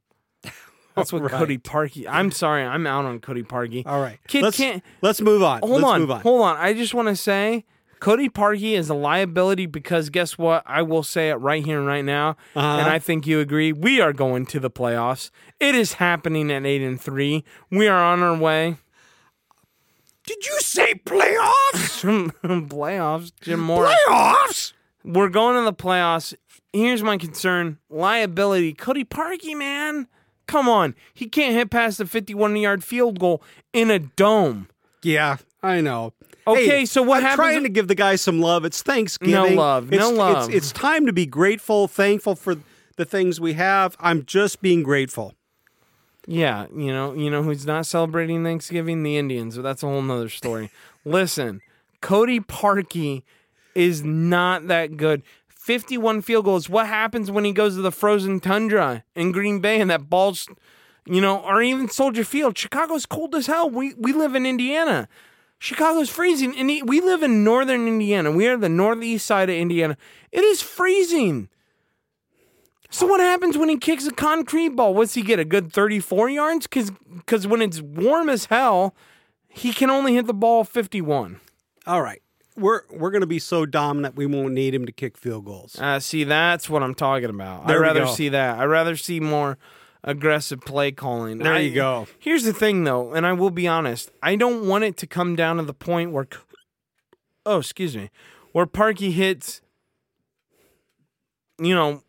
[0.97, 1.31] That's what Right.
[1.33, 2.05] Cody Parkey.
[2.09, 3.85] I'm sorry, I'm out on Cody Parkey.
[3.87, 5.61] All right, Kid let's, can't- Let's move on.
[5.61, 6.21] Hold let's on.
[6.21, 6.57] hold on.
[6.57, 7.65] I just want to say
[8.05, 10.63] Cody Parkey is a liability because guess what?
[10.67, 12.61] I will say it right here and right now, Uh-huh.
[12.81, 13.73] and I think you agree.
[13.73, 15.31] We are going to the playoffs.
[15.59, 17.45] It is happening at eight and three.
[17.71, 18.77] We are on our way.
[20.27, 22.03] Did you say playoffs?
[22.69, 23.95] playoffs, Jim Mora.
[24.07, 24.75] playoffs?
[25.03, 26.35] We're going to the playoffs.
[26.75, 28.75] Here's my concern: liability.
[28.75, 30.09] Cody Parkey, man,
[30.47, 30.95] come on.
[31.15, 34.69] He can't hit past the 51 yard field goal in a dome.
[35.03, 36.13] Yeah, I know.
[36.47, 38.65] Okay, Hey, so what I'm happens- trying to give the guy some love.
[38.65, 39.33] It's Thanksgiving.
[39.35, 40.49] No love, no It's- love.
[40.49, 42.57] It's, it's time to be grateful, thankful for
[42.97, 43.97] the things we have.
[43.99, 45.35] I'm just being grateful.
[46.27, 49.03] Yeah, you know, you know who's not celebrating Thanksgiving?
[49.03, 49.57] The Indians.
[49.57, 50.71] But that's a whole nother story.
[51.05, 51.61] Listen,
[52.01, 53.23] Cody Parkey
[53.75, 55.23] is not that good.
[55.49, 56.69] 51 field goals.
[56.69, 60.47] What happens when he goes to the frozen tundra in Green Bay and that ball's,
[61.07, 62.57] you know, or even Soldier Field?
[62.57, 63.69] Chicago's cold as hell.
[63.69, 65.09] We we live in Indiana.
[65.59, 68.31] Chicago's freezing, and he- we live in northern Indiana.
[68.31, 69.97] We are the northeast side of Indiana.
[70.31, 71.49] It is freezing.
[72.91, 74.95] So what happens when he kicks a concrete ball?
[74.95, 75.41] What's he get?
[75.41, 76.67] A good 34 yards?
[76.67, 78.95] Because because when it's warm as hell,
[79.49, 81.41] he can only hit the ball 51.
[81.87, 82.21] All right.
[82.57, 85.77] We're we're going to be so dominant we won't need him to kick field goals.
[85.81, 87.67] Uh, see, that's what I'm talking about.
[87.67, 88.13] There I'd rather go.
[88.15, 88.59] see that.
[88.61, 89.59] I'd rather see more
[90.05, 91.39] aggressive play calling.
[91.39, 92.07] There I- you go.
[92.19, 94.11] Here's the thing, though, and I will be honest.
[94.23, 96.29] I don't want it to come down to the point where,
[97.45, 98.11] oh, excuse me,
[98.53, 99.61] where Parkey hits,
[101.59, 102.03] you know,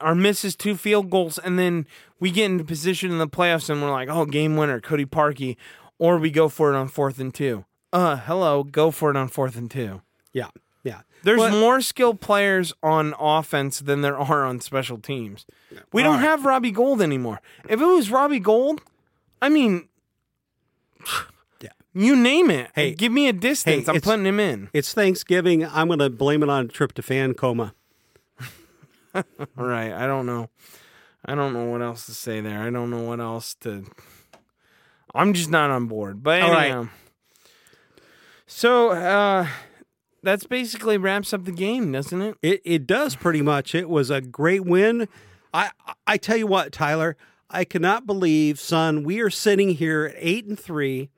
[0.00, 1.86] or misses two field goals, and then
[2.20, 5.56] we get into position in the playoffs, and we're like, oh, game winner, Cody Parkey,
[5.98, 7.64] or we go for it on fourth and two.
[7.92, 10.02] Uh, hello, go for it on fourth and two.
[10.32, 10.48] Yeah.
[11.24, 15.46] There's Well- more skilled players on offense than there are on special teams.
[15.92, 17.40] We don't have Robbie Gould anymore.
[17.68, 18.80] If it was Robbie Gould,
[19.42, 19.88] I mean,
[21.60, 21.70] Yeah.
[21.92, 22.70] you name it.
[22.74, 23.88] Hey, give me a distance.
[23.88, 24.70] I'm it's- putting him in.
[24.72, 25.64] It's Thanksgiving.
[25.66, 27.74] I'm going to blame it on a tryptophan coma.
[29.14, 29.24] All
[29.56, 29.92] right.
[29.92, 30.50] I don't know.
[31.24, 32.60] I don't know what else to say there.
[32.62, 33.84] I don't know what else to.
[35.14, 36.22] I'm just not on board.
[36.22, 36.66] But All right.
[36.66, 36.88] anyhow.
[38.46, 39.46] So uh,
[40.22, 42.36] that's basically wraps up the game, doesn't it?
[42.42, 43.74] It it does pretty much.
[43.74, 45.08] It was a great win.
[45.52, 45.70] I
[46.06, 47.16] I tell you what, Tyler,
[47.50, 51.10] I cannot believe, son, we are sitting here at eight and three.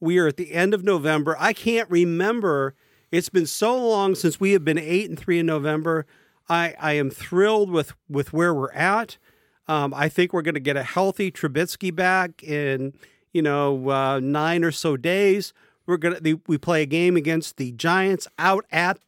[0.00, 1.36] We are at the end of November.
[1.38, 2.74] I can't remember.
[3.10, 6.06] It's been so long since we have been eight and three in November.
[6.48, 9.18] I I am thrilled with with where we're at.
[9.66, 12.94] Um, I think we're going to get a healthy Trubisky back in
[13.32, 15.52] you know uh, nine or so days.
[15.88, 18.98] We're gonna we play a game against the Giants out at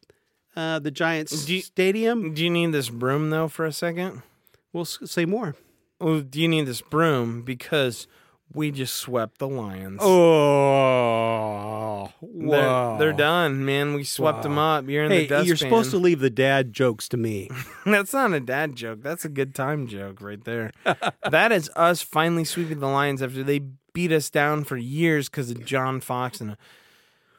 [0.55, 2.33] uh, the Giants Do you- stadium.
[2.33, 4.23] Do you need this broom though for a second?
[4.73, 5.55] We'll s- say more.
[5.99, 7.43] Well, do you need this broom?
[7.43, 8.07] Because
[8.53, 10.01] We just swept the Lions.
[10.81, 13.93] Oh, They're, they're done, man.
[13.93, 14.89] We swept them up.
[14.89, 15.47] You're in Hey, the dustpan.
[15.47, 17.49] you're supposed to leave the dad jokes to me.
[17.85, 19.01] That's not a dad joke.
[19.03, 20.71] That's a good time joke right there.
[21.29, 23.61] that is us finally sweeping the Lions after they
[23.93, 26.57] beat us down for years because of John Fox and a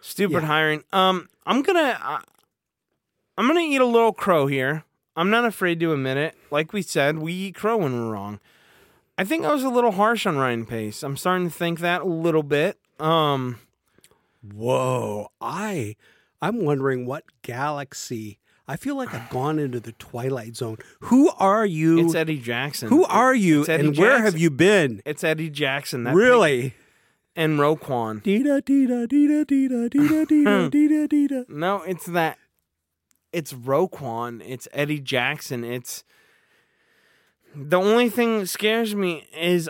[0.00, 0.46] stupid Yeah.
[0.48, 0.84] hiring.
[0.92, 2.20] Um, I'm gonna, uh,
[3.38, 4.84] I'm gonna eat a little crow here.
[5.16, 6.36] I'm not afraid to admit it.
[6.50, 8.40] Like we said, we eat crow when we're wrong.
[9.18, 11.02] I think I was a little harsh on Ryan Pace.
[11.02, 12.78] I'm starting to think that a little bit.
[12.98, 13.58] Um,
[14.42, 15.96] Whoa, I,
[16.40, 18.38] I'm wondering what galaxy.
[18.68, 20.78] I feel like I've gone into the twilight zone.
[21.00, 21.98] Who are you?
[22.04, 22.88] it's Eddie Jackson.
[22.88, 25.02] Who are you, and where have you been?
[25.04, 26.04] It's Eddie Jackson.
[26.04, 26.74] That Really?
[27.34, 28.22] and Roquan.
[28.22, 31.42] Dee-da, dee-da, dee-da, dee-da, dee-da, dee-da, dee-da, dee-da.
[31.48, 32.38] No, it's that.
[33.32, 34.42] It's Roquan.
[34.46, 35.64] It's Eddie Jackson.
[35.64, 36.04] It's
[37.54, 39.68] the only thing that scares me is.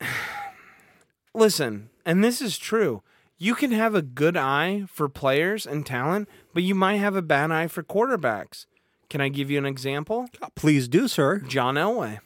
[1.34, 3.02] Listen, and this is true.
[3.36, 7.22] You can have a good eye for players and talent, but you might have a
[7.22, 8.66] bad eye for quarterbacks.
[9.10, 10.28] Can I give you an example?
[10.54, 11.38] Please do, sir.
[11.38, 12.20] John Elway.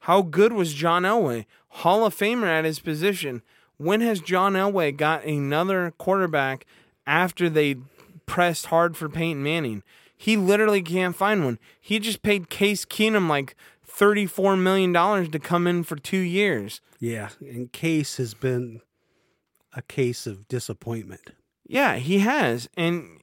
[0.00, 1.44] How good was John Elway?
[1.68, 3.42] Hall of Famer at his position.
[3.76, 6.64] When has John Elway got another quarterback
[7.06, 7.76] after they
[8.24, 9.82] pressed hard for Peyton Manning?
[10.16, 11.58] He literally can't find one.
[11.80, 13.54] He just paid Case Keenum like
[13.86, 14.92] $34 million
[15.30, 16.80] to come in for two years.
[16.98, 18.80] Yeah, and Case has been
[19.74, 21.32] a case of disappointment.
[21.66, 22.68] Yeah, he has.
[22.76, 23.15] And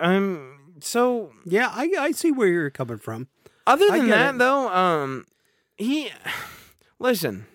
[0.00, 3.28] um so Yeah, I, I see where you're coming from.
[3.66, 4.38] Other than that, it.
[4.38, 5.26] though, um,
[5.76, 6.10] he
[6.98, 7.46] listen.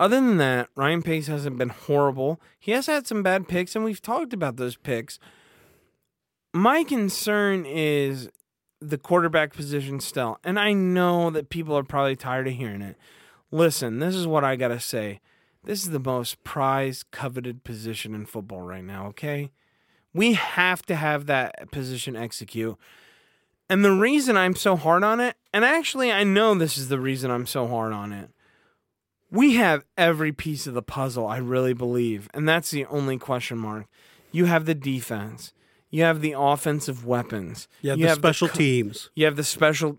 [0.00, 2.40] Other than that, Ryan Pace hasn't been horrible.
[2.58, 5.20] He has had some bad picks, and we've talked about those picks.
[6.52, 8.28] My concern is
[8.80, 12.96] the quarterback position still, and I know that people are probably tired of hearing it.
[13.52, 15.20] Listen, this is what I gotta say.
[15.62, 19.06] This is the most prized, coveted position in football right now.
[19.08, 19.52] Okay,
[20.14, 22.76] we have to have that position execute.
[23.68, 27.00] And the reason I'm so hard on it, and actually I know this is the
[27.00, 28.30] reason I'm so hard on it.
[29.30, 32.28] We have every piece of the puzzle, I really believe.
[32.34, 33.86] And that's the only question mark.
[34.30, 35.54] You have the defense.
[35.90, 37.68] You have the offensive weapons.
[37.80, 39.10] Yeah, you the have special co- teams.
[39.14, 39.98] You have the special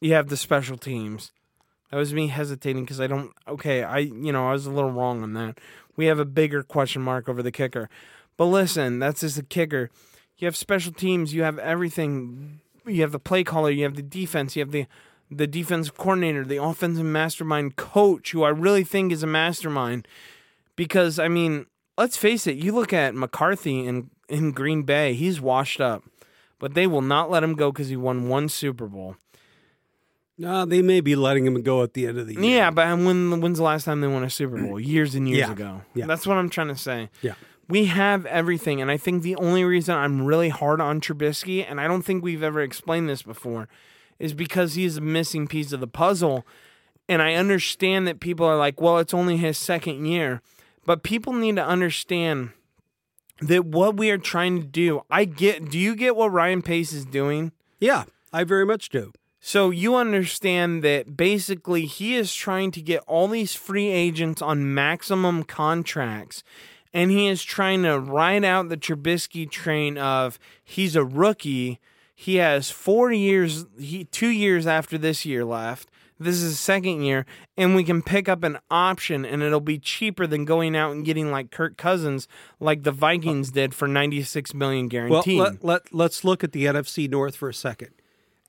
[0.00, 1.32] You have the special teams.
[1.90, 4.90] That was me hesitating because I don't okay, I you know, I was a little
[4.90, 5.58] wrong on that.
[5.96, 7.88] We have a bigger question mark over the kicker.
[8.38, 9.90] But listen, that's just the kicker.
[10.38, 12.60] You have special teams, you have everything.
[12.86, 14.86] You have the play caller, you have the defense, you have the
[15.30, 20.08] the defensive coordinator, the offensive mastermind coach, who I really think is a mastermind.
[20.74, 21.66] Because I mean,
[21.98, 26.04] let's face it, you look at McCarthy in in Green Bay, he's washed up.
[26.60, 29.16] But they will not let him go because he won one Super Bowl.
[30.40, 32.42] No, they may be letting him go at the end of the year.
[32.58, 34.78] Yeah, but when when's the last time they won a Super Bowl?
[34.78, 35.82] Years and years Yeah, ago.
[35.94, 36.06] yeah.
[36.06, 37.10] That's what I'm trying to say.
[37.22, 37.34] Yeah.
[37.68, 41.80] We have everything, and I think the only reason I'm really hard on Trubisky, and
[41.80, 43.68] I don't think we've ever explained this before,
[44.18, 46.46] is because he's a missing piece of the puzzle.
[47.10, 50.40] And I understand that people are like, well, it's only his second year.
[50.86, 52.50] But people need to understand
[53.40, 56.92] that what we are trying to do, I get do you get what Ryan Pace
[56.92, 57.52] is doing?
[57.78, 59.12] Yeah, I very much do.
[59.40, 64.74] So you understand that basically he is trying to get all these free agents on
[64.74, 66.42] maximum contracts.
[66.92, 71.80] And he is trying to ride out the Trubisky train of he's a rookie.
[72.14, 75.90] He has four years, he two years after this year left.
[76.20, 77.26] This is his second year,
[77.56, 81.04] and we can pick up an option, and it'll be cheaper than going out and
[81.04, 82.26] getting like Kirk Cousins,
[82.58, 85.38] like the Vikings did for ninety six million Well, guaranteed.
[85.38, 87.90] let, let, let's look at the NFC North for a second.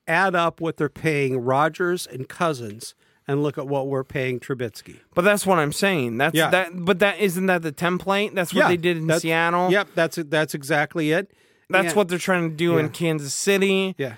[0.07, 2.95] Add up what they're paying Rodgers and Cousins
[3.29, 4.97] and look at what we're paying Trubisky.
[5.13, 6.17] But that's what I'm saying.
[6.17, 6.49] That's Yeah.
[6.49, 6.71] that.
[6.85, 8.33] But that isn't that the template.
[8.33, 9.71] That's what they did in Seattle.
[9.71, 11.31] Yep, that's that's exactly it.
[11.69, 13.95] That's And- what they're trying to do in Kansas City.
[13.97, 14.15] Yeah.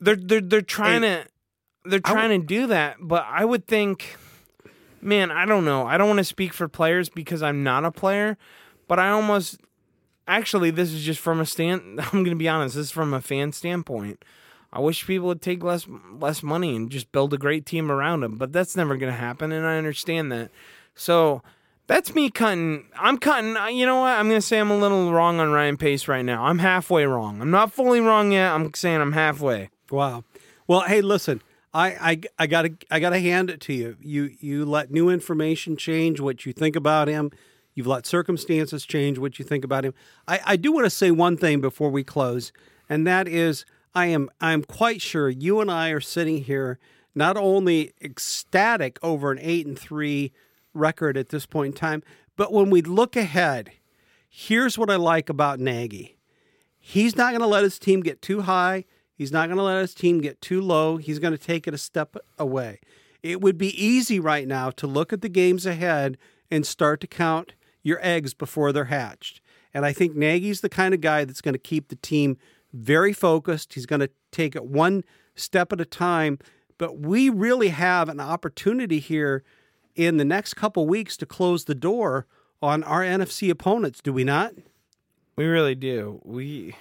[0.00, 1.24] They're they're they're trying to
[1.84, 2.96] they're trying to do that.
[3.00, 4.16] But I would think,
[5.00, 5.86] man, I don't know.
[5.86, 8.36] I don't want to speak for players because I'm not a player.
[8.88, 9.60] But I almost
[10.28, 12.00] actually this is just from a stand.
[12.00, 12.74] I'm going to be honest.
[12.74, 14.24] This is from a fan standpoint.
[14.76, 18.20] I wish people would take less less money and just build a great team around
[18.20, 20.50] them, but that's never going to happen, and I understand that.
[20.94, 21.40] So
[21.86, 22.84] that's me cutting.
[22.94, 23.56] I'm cutting.
[23.74, 24.10] You know what?
[24.10, 26.44] I'm going to say I'm a little wrong on Ryan Pace right now.
[26.44, 27.40] I'm halfway wrong.
[27.40, 28.52] I'm not fully wrong yet.
[28.52, 29.70] I'm saying I'm halfway.
[29.90, 30.24] Wow.
[30.66, 31.40] Well, hey, listen,
[31.72, 33.96] I I, I got to I got to hand it to you.
[34.02, 37.30] You you let new information change what you think about him.
[37.74, 39.94] You've let circumstances change what you think about him.
[40.28, 42.52] I, I do want to say one thing before we close,
[42.90, 43.64] and that is
[43.96, 46.78] I am I am quite sure you and I are sitting here
[47.14, 50.32] not only ecstatic over an eight and three
[50.74, 52.02] record at this point in time,
[52.36, 53.72] but when we look ahead,
[54.28, 56.18] here's what I like about Nagy.
[56.78, 58.84] He's not going to let his team get too high.
[59.14, 60.98] He's not going to let his team get too low.
[60.98, 62.80] He's going to take it a step away.
[63.22, 66.18] It would be easy right now to look at the games ahead
[66.50, 69.40] and start to count your eggs before they're hatched.
[69.72, 72.36] And I think Nagy's the kind of guy that's going to keep the team
[72.72, 73.74] very focused.
[73.74, 75.04] He's going to take it one
[75.34, 76.38] step at a time.
[76.78, 79.42] But we really have an opportunity here
[79.94, 82.26] in the next couple weeks to close the door
[82.62, 84.54] on our NFC opponents, do we not?
[85.36, 86.20] We really do.
[86.24, 86.74] We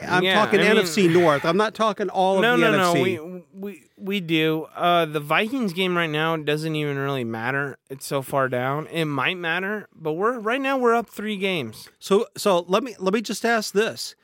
[0.00, 1.44] I'm Yeah, talking I mean- NFC North.
[1.44, 2.94] I'm not talking all of no, the no, no.
[2.94, 3.02] NFC.
[3.02, 4.66] We we we do.
[4.74, 7.78] Uh, the Vikings game right now doesn't even really matter.
[7.88, 8.86] It's so far down.
[8.88, 11.88] It might matter, but we're right now we're up three games.
[11.98, 14.14] So so let me let me just ask this.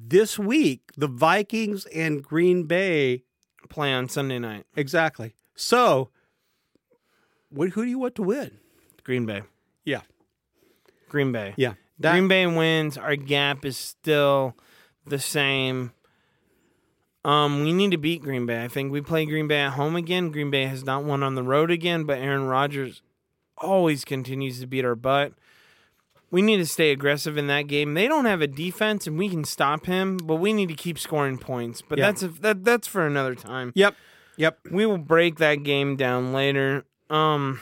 [0.00, 3.24] This week, the Vikings and Green Bay
[3.68, 4.64] Play on Sunday night.
[4.76, 5.34] exactly.
[5.56, 6.10] So
[7.50, 8.58] what, who do you want to win?
[9.04, 9.42] Green Bay.
[9.84, 10.02] Yeah.
[11.08, 11.54] Green Bay.
[11.56, 11.74] Yeah.
[11.98, 12.96] That, Green Bay wins.
[12.96, 14.54] Our gap is still
[15.10, 15.92] the same.
[17.24, 18.64] Um, we need to beat Green Bay.
[18.64, 20.30] I think we play Green Bay at home again.
[20.30, 23.02] Green Bay has not won on the road again, but Aaron Rodgers
[23.58, 25.32] always continues to beat our butt.
[26.30, 27.94] We need to stay aggressive in that game.
[27.94, 30.98] They don't have a defense, and we can stop him, but we need to keep
[30.98, 31.82] scoring points.
[31.82, 33.72] But that's a, that that's for another time.
[33.74, 33.94] Yep.
[34.36, 34.58] Yep.
[34.70, 36.84] We will break that game down later.
[37.10, 37.60] Um,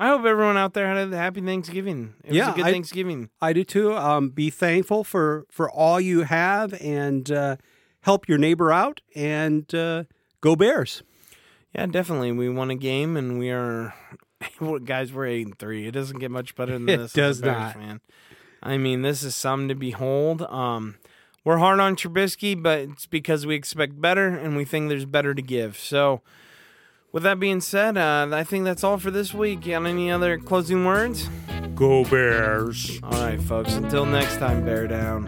[0.00, 2.14] I hope everyone out there had a happy Thanksgiving.
[2.24, 3.30] It Yeah, was a good I- Thanksgiving.
[3.40, 3.94] I do too.
[3.96, 7.56] Um, be thankful for for all you have and uh,
[8.02, 10.04] help your neighbor out and uh,
[10.40, 11.02] go Bears.
[11.74, 12.32] Yeah, definitely.
[12.32, 13.92] We won a game, and we are
[14.84, 15.12] guys.
[15.12, 15.86] We're eight and three.
[15.86, 17.12] It doesn't get much better than this.
[17.12, 17.74] a does Bears not.
[17.74, 18.00] Fan.
[18.62, 20.42] I mean, this is something to behold.
[20.42, 20.96] Um,
[21.44, 25.34] we're hard on Trubisky, but it's because we expect better, and we think there's better
[25.34, 25.76] to give.
[25.78, 26.22] So,
[27.12, 29.66] with that being said, uh, I think that's all for this week.
[29.66, 31.28] You Got any other closing words?
[31.74, 32.98] Go Bears.
[33.02, 33.74] All right, folks.
[33.74, 35.26] Until next time, bear down.